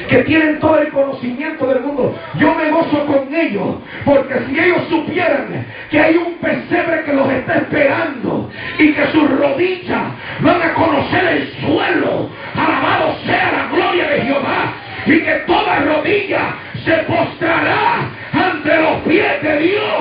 [0.09, 2.17] que tienen todo el conocimiento del mundo.
[2.39, 7.31] Yo me gozo con ellos, porque si ellos supieran que hay un pesebre que los
[7.31, 10.03] está esperando y que sus rodillas
[10.41, 14.73] van a conocer el suelo, alabado sea la gloria de Jehová,
[15.07, 16.55] y que toda rodilla
[16.85, 19.96] se postrará ante los pies de Dios,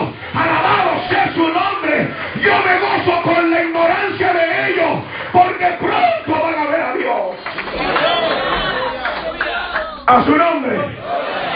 [10.16, 10.80] A su nombre.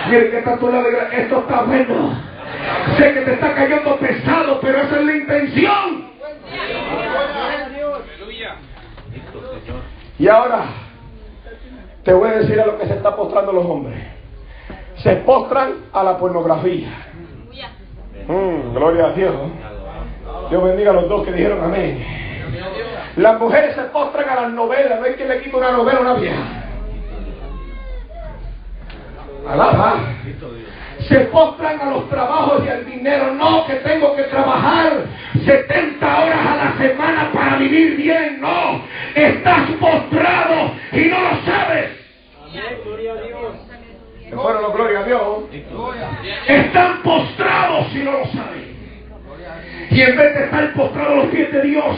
[0.09, 2.13] Mire que está tu lado, esto está bueno.
[2.97, 6.09] Sé que te está cayendo pesado, pero esa es la intención.
[10.17, 10.65] Y ahora
[12.03, 13.97] te voy a decir a lo que se está postrando los hombres.
[14.97, 16.89] Se postran a la pornografía.
[18.27, 19.35] Mm, gloria a Dios.
[20.49, 22.05] Dios bendiga a los dos que dijeron amén.
[23.15, 26.01] Las mujeres se postran a las novelas, no hay quien le quite una novela a
[26.01, 26.68] una vieja.
[29.47, 30.15] Alaba.
[31.07, 33.33] Se postran a los trabajos y al dinero.
[33.33, 35.05] No, que tengo que trabajar
[35.45, 38.41] 70 horas a la semana para vivir bien.
[38.41, 38.83] No,
[39.15, 41.89] estás postrado y no lo sabes.
[42.83, 43.53] Gloria a Dios.
[44.29, 45.43] Gloria a Dios.
[46.47, 48.69] Están postrados y no lo saben.
[49.91, 51.95] Y en vez de estar postrados a los pies de Dios,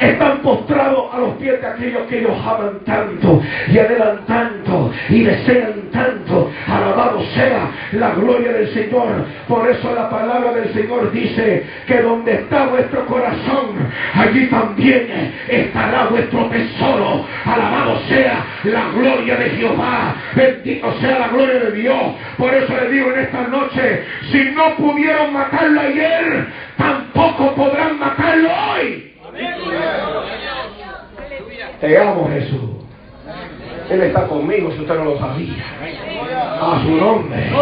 [0.00, 5.22] están postrados a los pies de aquellos que ellos aman tanto y adelan tanto y
[5.22, 6.50] desean tanto.
[6.66, 9.24] Alabado sea la gloria del Señor.
[9.48, 13.76] Por eso la palabra del Señor dice que donde está vuestro corazón,
[14.14, 17.24] allí también estará vuestro tesoro.
[17.44, 20.14] Alabado sea la gloria de Jehová.
[20.34, 22.02] Bendito sea la gloria de Dios.
[22.36, 26.46] Por eso le digo en esta noche, si no pudieron matarlo ayer,
[26.76, 29.15] tampoco podrán matarlo hoy.
[31.80, 32.60] Te amo Jesús.
[33.90, 35.64] Él está conmigo si usted no lo sabía.
[36.60, 37.52] A su nombre.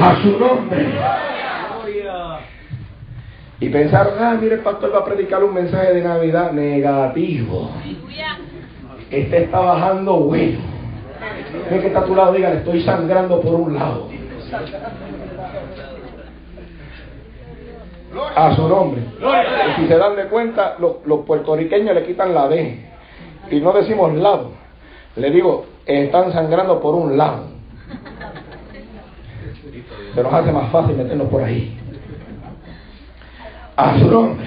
[0.00, 0.86] A su nombre.
[3.60, 7.70] Y pensaron, ah, mire, el pastor va a predicar un mensaje de Navidad negativo.
[9.10, 10.58] Este está bajando bueno.
[11.70, 14.08] Ve que está a tu lado, diga, le estoy sangrando por un lado.
[18.34, 19.02] A su nombre.
[19.02, 22.86] Y si se dan de cuenta, los, puertorriqueños le quitan la D.
[23.50, 24.52] Y no decimos lado.
[25.16, 27.44] Le digo, están sangrando por un lado.
[30.14, 31.78] Se nos hace más fácil meternos por ahí.
[33.76, 34.46] A su nombre.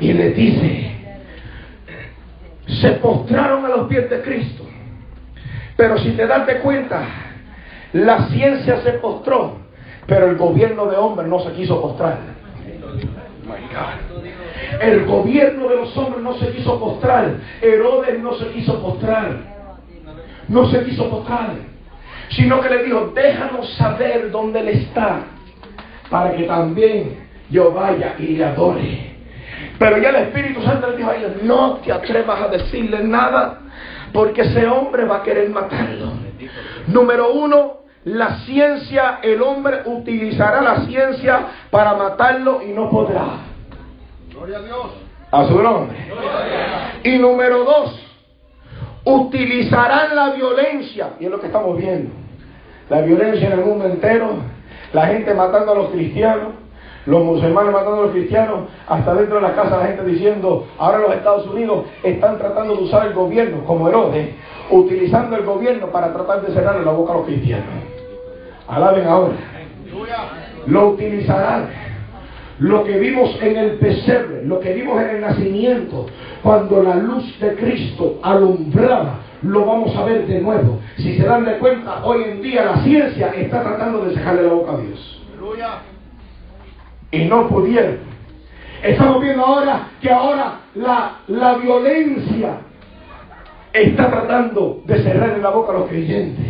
[0.00, 0.96] Y le dice,
[2.80, 4.64] se postraron a los pies de Cristo.
[5.76, 7.02] Pero si te das de cuenta,
[7.92, 9.58] la ciencia se postró,
[10.06, 12.33] pero el gobierno de hombres no se quiso postrar.
[14.80, 17.36] El gobierno de los hombres no se quiso postrar.
[17.60, 19.36] Herodes no se quiso postrar.
[20.48, 21.50] No se quiso postrar.
[22.30, 25.20] Sino que le dijo, déjanos saber dónde él está.
[26.10, 29.14] Para que también yo vaya y le adore.
[29.78, 33.60] Pero ya el Espíritu Santo le dijo a ellos, no te atrevas a decirle nada.
[34.12, 36.12] Porque ese hombre va a querer matarlo.
[36.86, 43.38] Número uno, la ciencia, el hombre utilizará la ciencia para matarlo y no podrá.
[44.30, 44.86] Gloria a Dios.
[45.30, 45.96] A su nombre.
[47.02, 47.98] Y número dos,
[49.04, 51.14] utilizarán la violencia.
[51.18, 52.10] Y es lo que estamos viendo.
[52.90, 54.36] La violencia en el mundo entero.
[54.92, 56.52] La gente matando a los cristianos.
[57.06, 58.68] Los musulmanes matando a los cristianos.
[58.86, 62.82] Hasta dentro de la casa la gente diciendo, ahora los Estados Unidos están tratando de
[62.82, 64.28] usar el gobierno como Herodes.
[64.70, 67.93] Utilizando el gobierno para tratar de cerrarle la boca a los cristianos.
[68.68, 69.34] Alaben ahora.
[70.66, 71.68] Lo utilizarán.
[72.60, 76.06] Lo que vimos en el pesebre, lo que vimos en el nacimiento,
[76.42, 80.80] cuando la luz de Cristo alumbraba, lo vamos a ver de nuevo.
[80.96, 84.52] Si se dan de cuenta, hoy en día la ciencia está tratando de dejarle la
[84.52, 85.22] boca a Dios.
[87.10, 87.98] Y no pudieron.
[88.82, 92.58] Estamos viendo ahora que ahora la, la violencia
[93.72, 96.46] está tratando de cerrar la boca a los creyentes.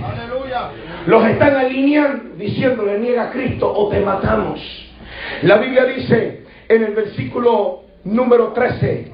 [1.07, 4.61] Los están alineando diciéndole niega a Cristo o te matamos.
[5.43, 9.13] La Biblia dice en el versículo número 13,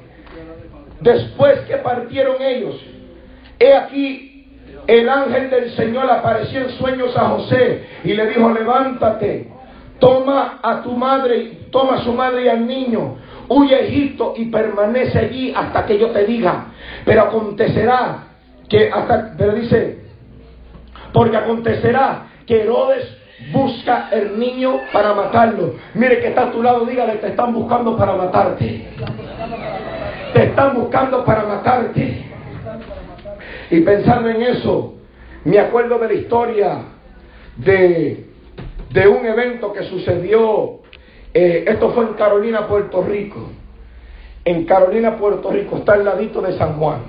[1.01, 2.81] después que partieron ellos,
[3.59, 4.31] he aquí
[4.87, 9.49] el ángel del Señor apareció en sueños a José y le dijo, levántate,
[9.99, 13.17] toma a tu madre, toma a su madre y al niño,
[13.49, 16.67] huye a Egipto y permanece allí hasta que yo te diga.
[17.05, 18.27] Pero acontecerá
[18.67, 20.10] que hasta, pero dice,
[21.13, 23.17] porque acontecerá que Herodes
[23.51, 25.75] busca el niño para matarlo.
[25.93, 28.87] Mire que está a tu lado, dígale, te están buscando para matarte.
[30.33, 32.25] Te están buscando para matarte.
[33.71, 34.95] Y pensando en eso,
[35.45, 36.77] me acuerdo de la historia
[37.57, 38.25] de,
[38.91, 40.81] de un evento que sucedió,
[41.33, 43.49] eh, esto fue en Carolina, Puerto Rico.
[44.43, 47.01] En Carolina, Puerto Rico, está al ladito de San Juan,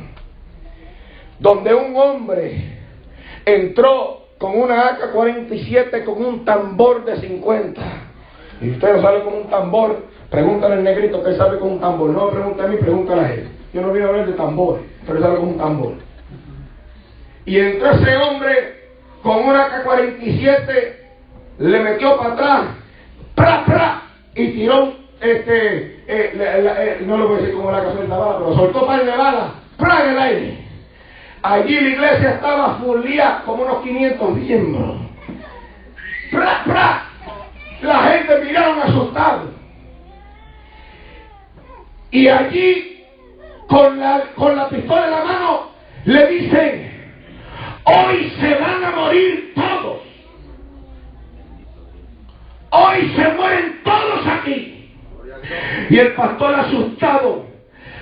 [1.38, 2.71] donde un hombre
[3.44, 7.80] entró con una AK-47 con un tambor de 50.
[8.60, 12.10] Y usted no sabe con un tambor, pregúntale al negrito que sabe con un tambor.
[12.10, 13.48] No me pregunte a mí, pregúntale a él.
[13.72, 15.94] Yo no voy a hablar de tambor, pero sabe con un tambor.
[17.44, 18.82] Y entró ese hombre
[19.22, 20.94] con una AK-47,
[21.58, 22.62] le metió para atrás,
[23.34, 24.02] ¡pra, pra!
[24.34, 28.18] Y tiró, este, eh, eh, no lo voy a decir como la canción de la
[28.18, 30.04] bala, pero soltó par de balas, ¡pra!
[30.04, 30.61] en el aire.
[31.42, 34.96] Allí la iglesia estaba fulía como unos 500 miembros.
[36.30, 37.02] ¡Pra, pra!
[37.82, 39.50] La gente miraron asustado.
[42.12, 43.04] Y allí,
[43.68, 45.70] con la, con la pistola en la mano,
[46.04, 47.10] le dicen,
[47.84, 50.00] hoy se van a morir todos.
[52.70, 54.94] Hoy se mueren todos aquí.
[55.90, 57.46] Y el pastor asustado,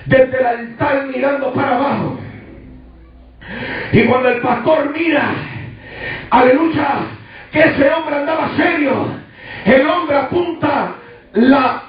[0.04, 2.19] desde el altar mirando para abajo.
[3.92, 5.32] Y cuando el pastor mira,
[6.30, 6.88] aleluya,
[7.52, 9.08] que ese hombre andaba serio,
[9.64, 10.94] el hombre apunta
[11.32, 11.82] la,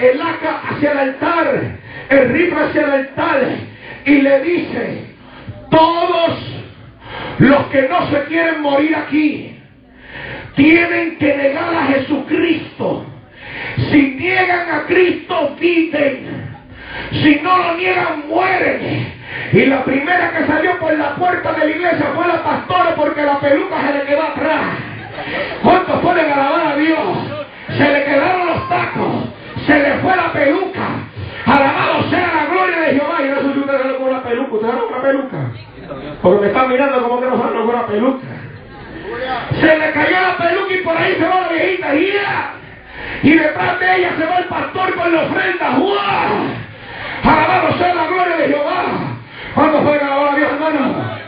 [0.00, 1.62] el aca hacia el altar,
[2.08, 3.40] el rifle hacia el altar,
[4.04, 5.04] y le dice,
[5.70, 6.38] todos
[7.38, 9.58] los que no se quieren morir aquí,
[10.54, 13.06] tienen que negar a Jesucristo.
[13.90, 16.37] Si niegan a Cristo, viven.
[17.12, 19.14] Si no lo niegan, mueren.
[19.52, 23.22] Y la primera que salió por la puerta de la iglesia fue la pastora porque
[23.22, 24.60] la peluca se le quedó atrás.
[25.62, 26.98] ¿Cuántos pueden alabar a Dios?
[27.76, 29.24] Se le quedaron los tacos,
[29.66, 30.88] se le fue la peluca.
[31.46, 33.18] Alabado sea la gloria de Jehová.
[33.20, 34.54] Y no sé si usted salió con una peluca.
[34.54, 35.36] ¿Usted salió con una peluca?
[36.22, 38.26] Porque me están mirando como que no salió con una peluca.
[39.60, 41.94] Se le cayó la peluca y por ahí se va la viejita.
[43.22, 45.70] Y detrás de ella se va el pastor con la ofrenda.
[47.22, 48.84] Alabado sea la gloria de Jehová.
[49.54, 51.18] ¿Cuándo fue alabar a Dios, hermano?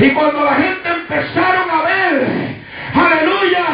[0.00, 2.56] Y cuando la gente empezaron a ver,
[2.94, 3.64] aleluya,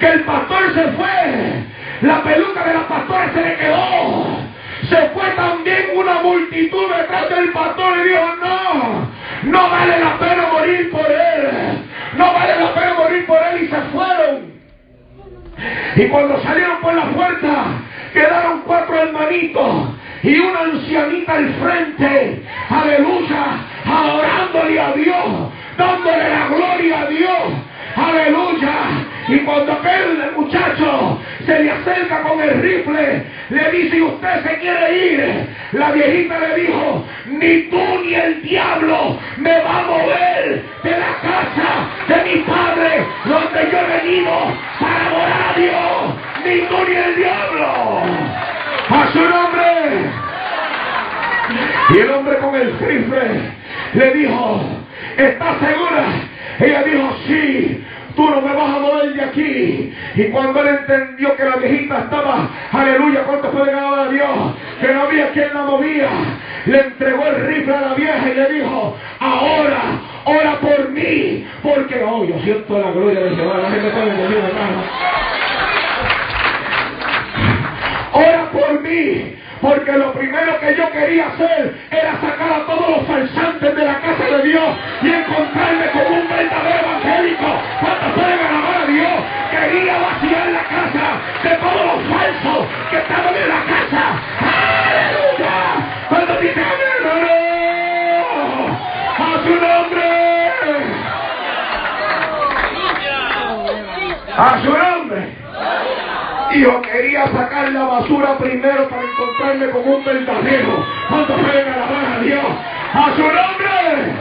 [0.00, 1.62] que el pastor se fue,
[2.02, 4.38] la peluca de la pastora se le quedó.
[4.88, 9.08] Se fue también una multitud detrás del pastor y dijo, no,
[9.44, 11.78] no vale la pena morir por él.
[12.16, 14.52] No vale la pena morir por él y se fueron.
[15.96, 17.64] Y cuando salieron por la puerta,
[18.12, 19.88] quedaron cuatro hermanitos
[20.22, 27.42] y una ancianita al frente, aleluya, adorándole a Dios, dándole la gloria a Dios,
[27.96, 28.72] aleluya.
[29.28, 35.06] Y cuando aquel muchacho se le acerca con el rifle, le dice, usted se quiere
[35.06, 35.48] ir?
[35.72, 41.16] La viejita le dijo, ni tú ni el diablo me va a mover de la
[41.20, 44.32] casa de mi padre, donde yo he venido
[44.78, 46.14] para adorar a Dios,
[46.44, 48.31] ni tú ni el diablo.
[48.92, 50.10] A su nombre.
[51.94, 53.52] Y el hombre con el rifle
[53.94, 54.62] le dijo,
[55.16, 56.04] ¿estás segura?
[56.60, 57.84] Ella dijo, sí,
[58.14, 59.94] tú no me vas a mover de aquí.
[60.14, 64.54] Y cuando él entendió que la viejita estaba, aleluya, ¿cuánto fue de a Dios?
[64.80, 66.08] Que no había quien la movía.
[66.66, 69.82] Le entregó el rifle a la vieja y le dijo, ahora,
[70.24, 73.58] ora por mí, porque, oh, yo siento la gloria de Jehová.
[73.58, 74.82] La gente está hermano.
[78.14, 83.06] Ora por mí, porque lo primero que yo quería hacer era sacar a todos los
[83.06, 87.46] falsantes de la casa de Dios y encontrarme con un verdadero evangélico.
[87.80, 89.24] ¿Cuántos pueden alabar a Dios?
[89.50, 94.04] Quería vaciar la casa de todos los falsos que estaban en la casa.
[94.92, 95.56] ¡Aleluya!
[96.10, 97.32] Cuando dicen hermano,
[99.16, 100.04] a su nombre.
[104.36, 105.41] A su nombre.
[106.54, 110.84] Y yo quería sacar la basura primero para encontrarme con un verdadero.
[111.08, 112.44] ¿Cuántos pueden alabar a Dios?
[112.92, 114.12] ¡A su nombre!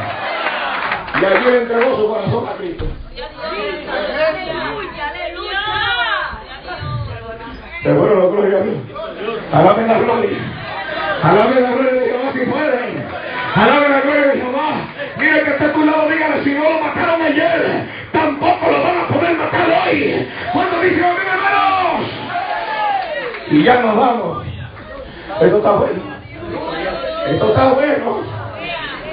[1.19, 2.85] Y allí le entregó su corazón a Cristo.
[7.83, 8.77] Pero bueno, la gloria a Dios.
[9.51, 10.37] Alaben la gloria.
[11.23, 13.05] Alaben la gloria de Jehová si pueden.
[13.55, 14.71] Alaben la gloria de Jehová.
[15.17, 18.97] Mire que está a tu lado, dígale, si no lo mataron ayer, tampoco lo van
[18.99, 20.27] a poder matar hoy.
[20.53, 21.80] Cuando dice, amén, hermanos.
[23.51, 24.45] Y ya nos vamos.
[25.41, 26.01] Esto está bueno.
[27.27, 28.21] Esto está bueno.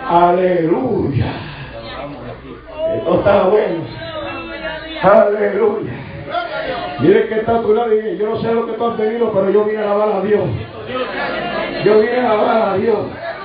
[0.08, 1.32] Aleluya.
[2.96, 3.84] Esto está bueno.
[5.02, 5.92] Aleluya.
[7.00, 9.32] Mire que está a tu lado y yo no sé lo que tú has venido,
[9.32, 10.42] pero yo vine a alabar a Dios.
[11.84, 12.98] Yo vine a alabar a Dios.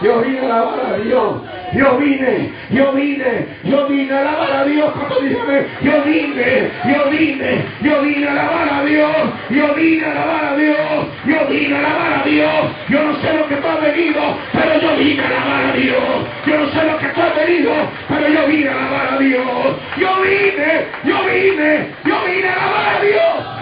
[0.03, 1.41] Yo vine a alabar a Dios.
[1.73, 4.91] Yo vine, yo vine, yo vine a alabar a Dios.
[4.91, 9.15] Cuando dice, yo vine, yo vine, yo vine a alabar a Dios.
[9.49, 11.07] Yo vine a alabar a Dios.
[11.25, 12.71] Yo vine a alabar a Dios.
[12.89, 16.27] Yo no sé lo que tú has venido, pero yo vine a alabar a Dios.
[16.45, 17.71] Yo no sé lo que tú has venido,
[18.09, 19.77] pero yo vine a alabar a Dios.
[19.97, 23.53] Yo vine, yo vine, yo vine a alabar a Dios.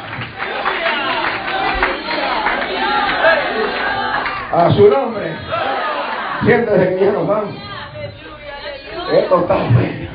[4.54, 5.51] A su nombre.
[6.44, 7.56] Siéntese que ya nos vamos.
[9.14, 10.10] Esto está bueno.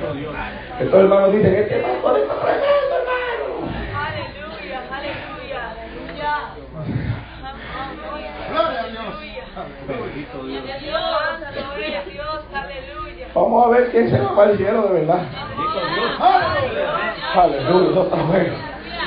[0.80, 3.46] Estos hermanos dicen, este pastor está tremendo, hermano.
[3.94, 6.66] Aleluya, aleluya, aleluya.
[13.34, 15.22] Vamos a ver quién se va para el cielo de verdad.
[17.34, 18.54] Aleluya, eso está bueno.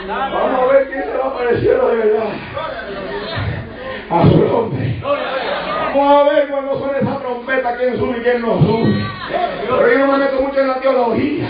[0.08, 2.30] Vamos a ver quién se va a aparecer de verdad.
[4.12, 5.02] A su nombre.
[5.96, 9.06] Vamos a ver cuando esa trompeta quién sube y quién no sube.
[9.68, 11.50] Pero yo no me meto mucho en la teología.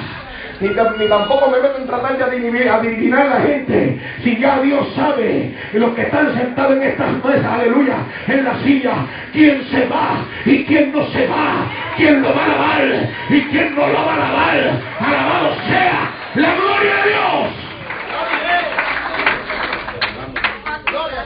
[0.62, 4.00] Ni, ni, tampoco me meto en tratar de adivinar, adivinar a la gente.
[4.24, 7.96] Si ya Dios sabe, los que están sentados en estas mesas, aleluya,
[8.28, 8.94] en la silla,
[9.32, 11.66] quién se va y quién no se va,
[11.96, 14.82] quién lo va a alabar y quién no lo va a alabar.
[15.00, 17.70] Alabado sea la gloria de Dios.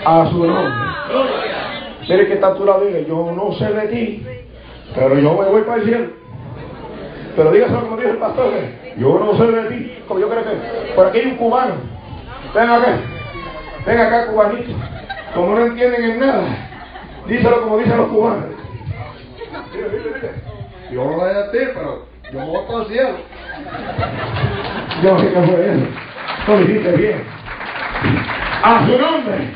[0.05, 1.62] A su nombre.
[2.07, 4.27] Mire que está tú la diga, yo no sé de ti,
[4.93, 6.07] pero yo me voy para el cielo.
[7.35, 8.53] Pero dígaselo como dice el pastor,
[8.97, 11.75] yo no sé de ti, como yo creo que por aquí hay un cubano.
[12.53, 12.97] Ven acá,
[13.85, 14.73] ven acá cubanito.
[15.33, 16.43] Como no entienden en nada,
[17.27, 18.45] díselo como dicen los cubanos.
[19.73, 20.53] Mire, mire, mire.
[20.91, 23.17] Yo no la de ti, pero yo me voy para el cielo.
[25.01, 25.87] Yo sé que fue eso.
[26.47, 27.23] Lo dijiste bien.
[28.61, 29.53] A su nombre.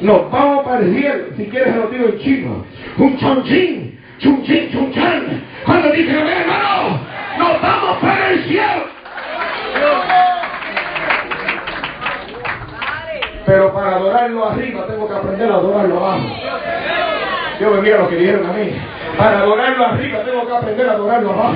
[0.00, 1.24] Nos vamos para el cielo.
[1.36, 2.64] Si quieres se lo digo en chino.
[2.98, 4.00] Un chonchín.
[4.18, 5.42] Chun chin, chun chan.
[5.64, 7.00] Cuando dije, hermano,
[7.38, 8.96] nos vamos para el cielo.
[13.44, 16.36] Pero para adorarlo arriba tengo que aprender a adorarlo abajo.
[17.58, 18.72] Dios me mira lo que dijeron a mí.
[19.18, 21.54] Para adorarlo arriba tengo que aprender a adorarlo abajo.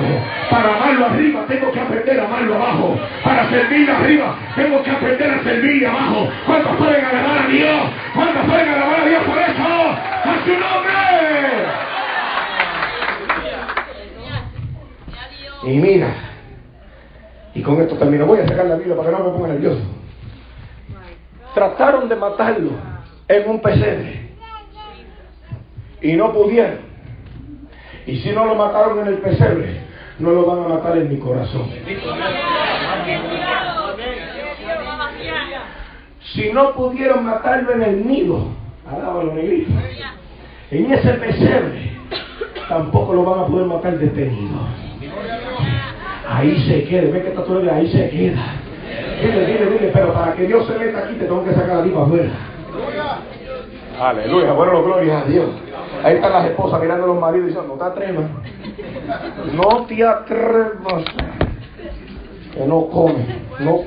[0.49, 2.99] Para amarlo arriba tengo que aprender a amarlo abajo.
[3.23, 6.27] Para servirlo arriba tengo que aprender a servirle abajo.
[6.45, 7.81] ¿Cuántos pueden alabar a Dios?
[8.15, 9.61] ¿Cuántos pueden alabar a Dios por eso?
[9.61, 10.91] ¡A su nombre!
[15.63, 16.07] Y mira,
[17.53, 18.25] y con esto termino.
[18.25, 19.81] Voy a sacar la Biblia para que no me ponga nervioso.
[21.53, 22.71] Trataron de matarlo
[23.27, 24.31] en un pesebre
[26.01, 26.90] y no pudieron.
[28.05, 29.81] Y si no lo mataron en el pesebre,
[30.19, 31.69] no lo van a matar en mi corazón.
[36.33, 38.47] Si no pudieron matarlo en el nido,
[38.89, 39.71] alábalo negrito,
[40.71, 41.91] en ese pesebre,
[42.69, 44.59] tampoco lo van a poder matar detenido.
[46.27, 48.55] Ahí se queda, ve que está todo ahí se queda.
[49.21, 51.83] Dile, dile, dile, pero para que Dios se meta aquí te tengo que sacar a
[51.83, 52.31] ti para afuera.
[53.99, 55.49] Aleluya, bueno, gloria a Dios.
[56.03, 58.25] Ahí están las esposas mirando a los maridos diciendo, no te atrevas.
[59.53, 61.03] No te atrevas.
[62.53, 63.25] Que no come.
[63.59, 63.81] No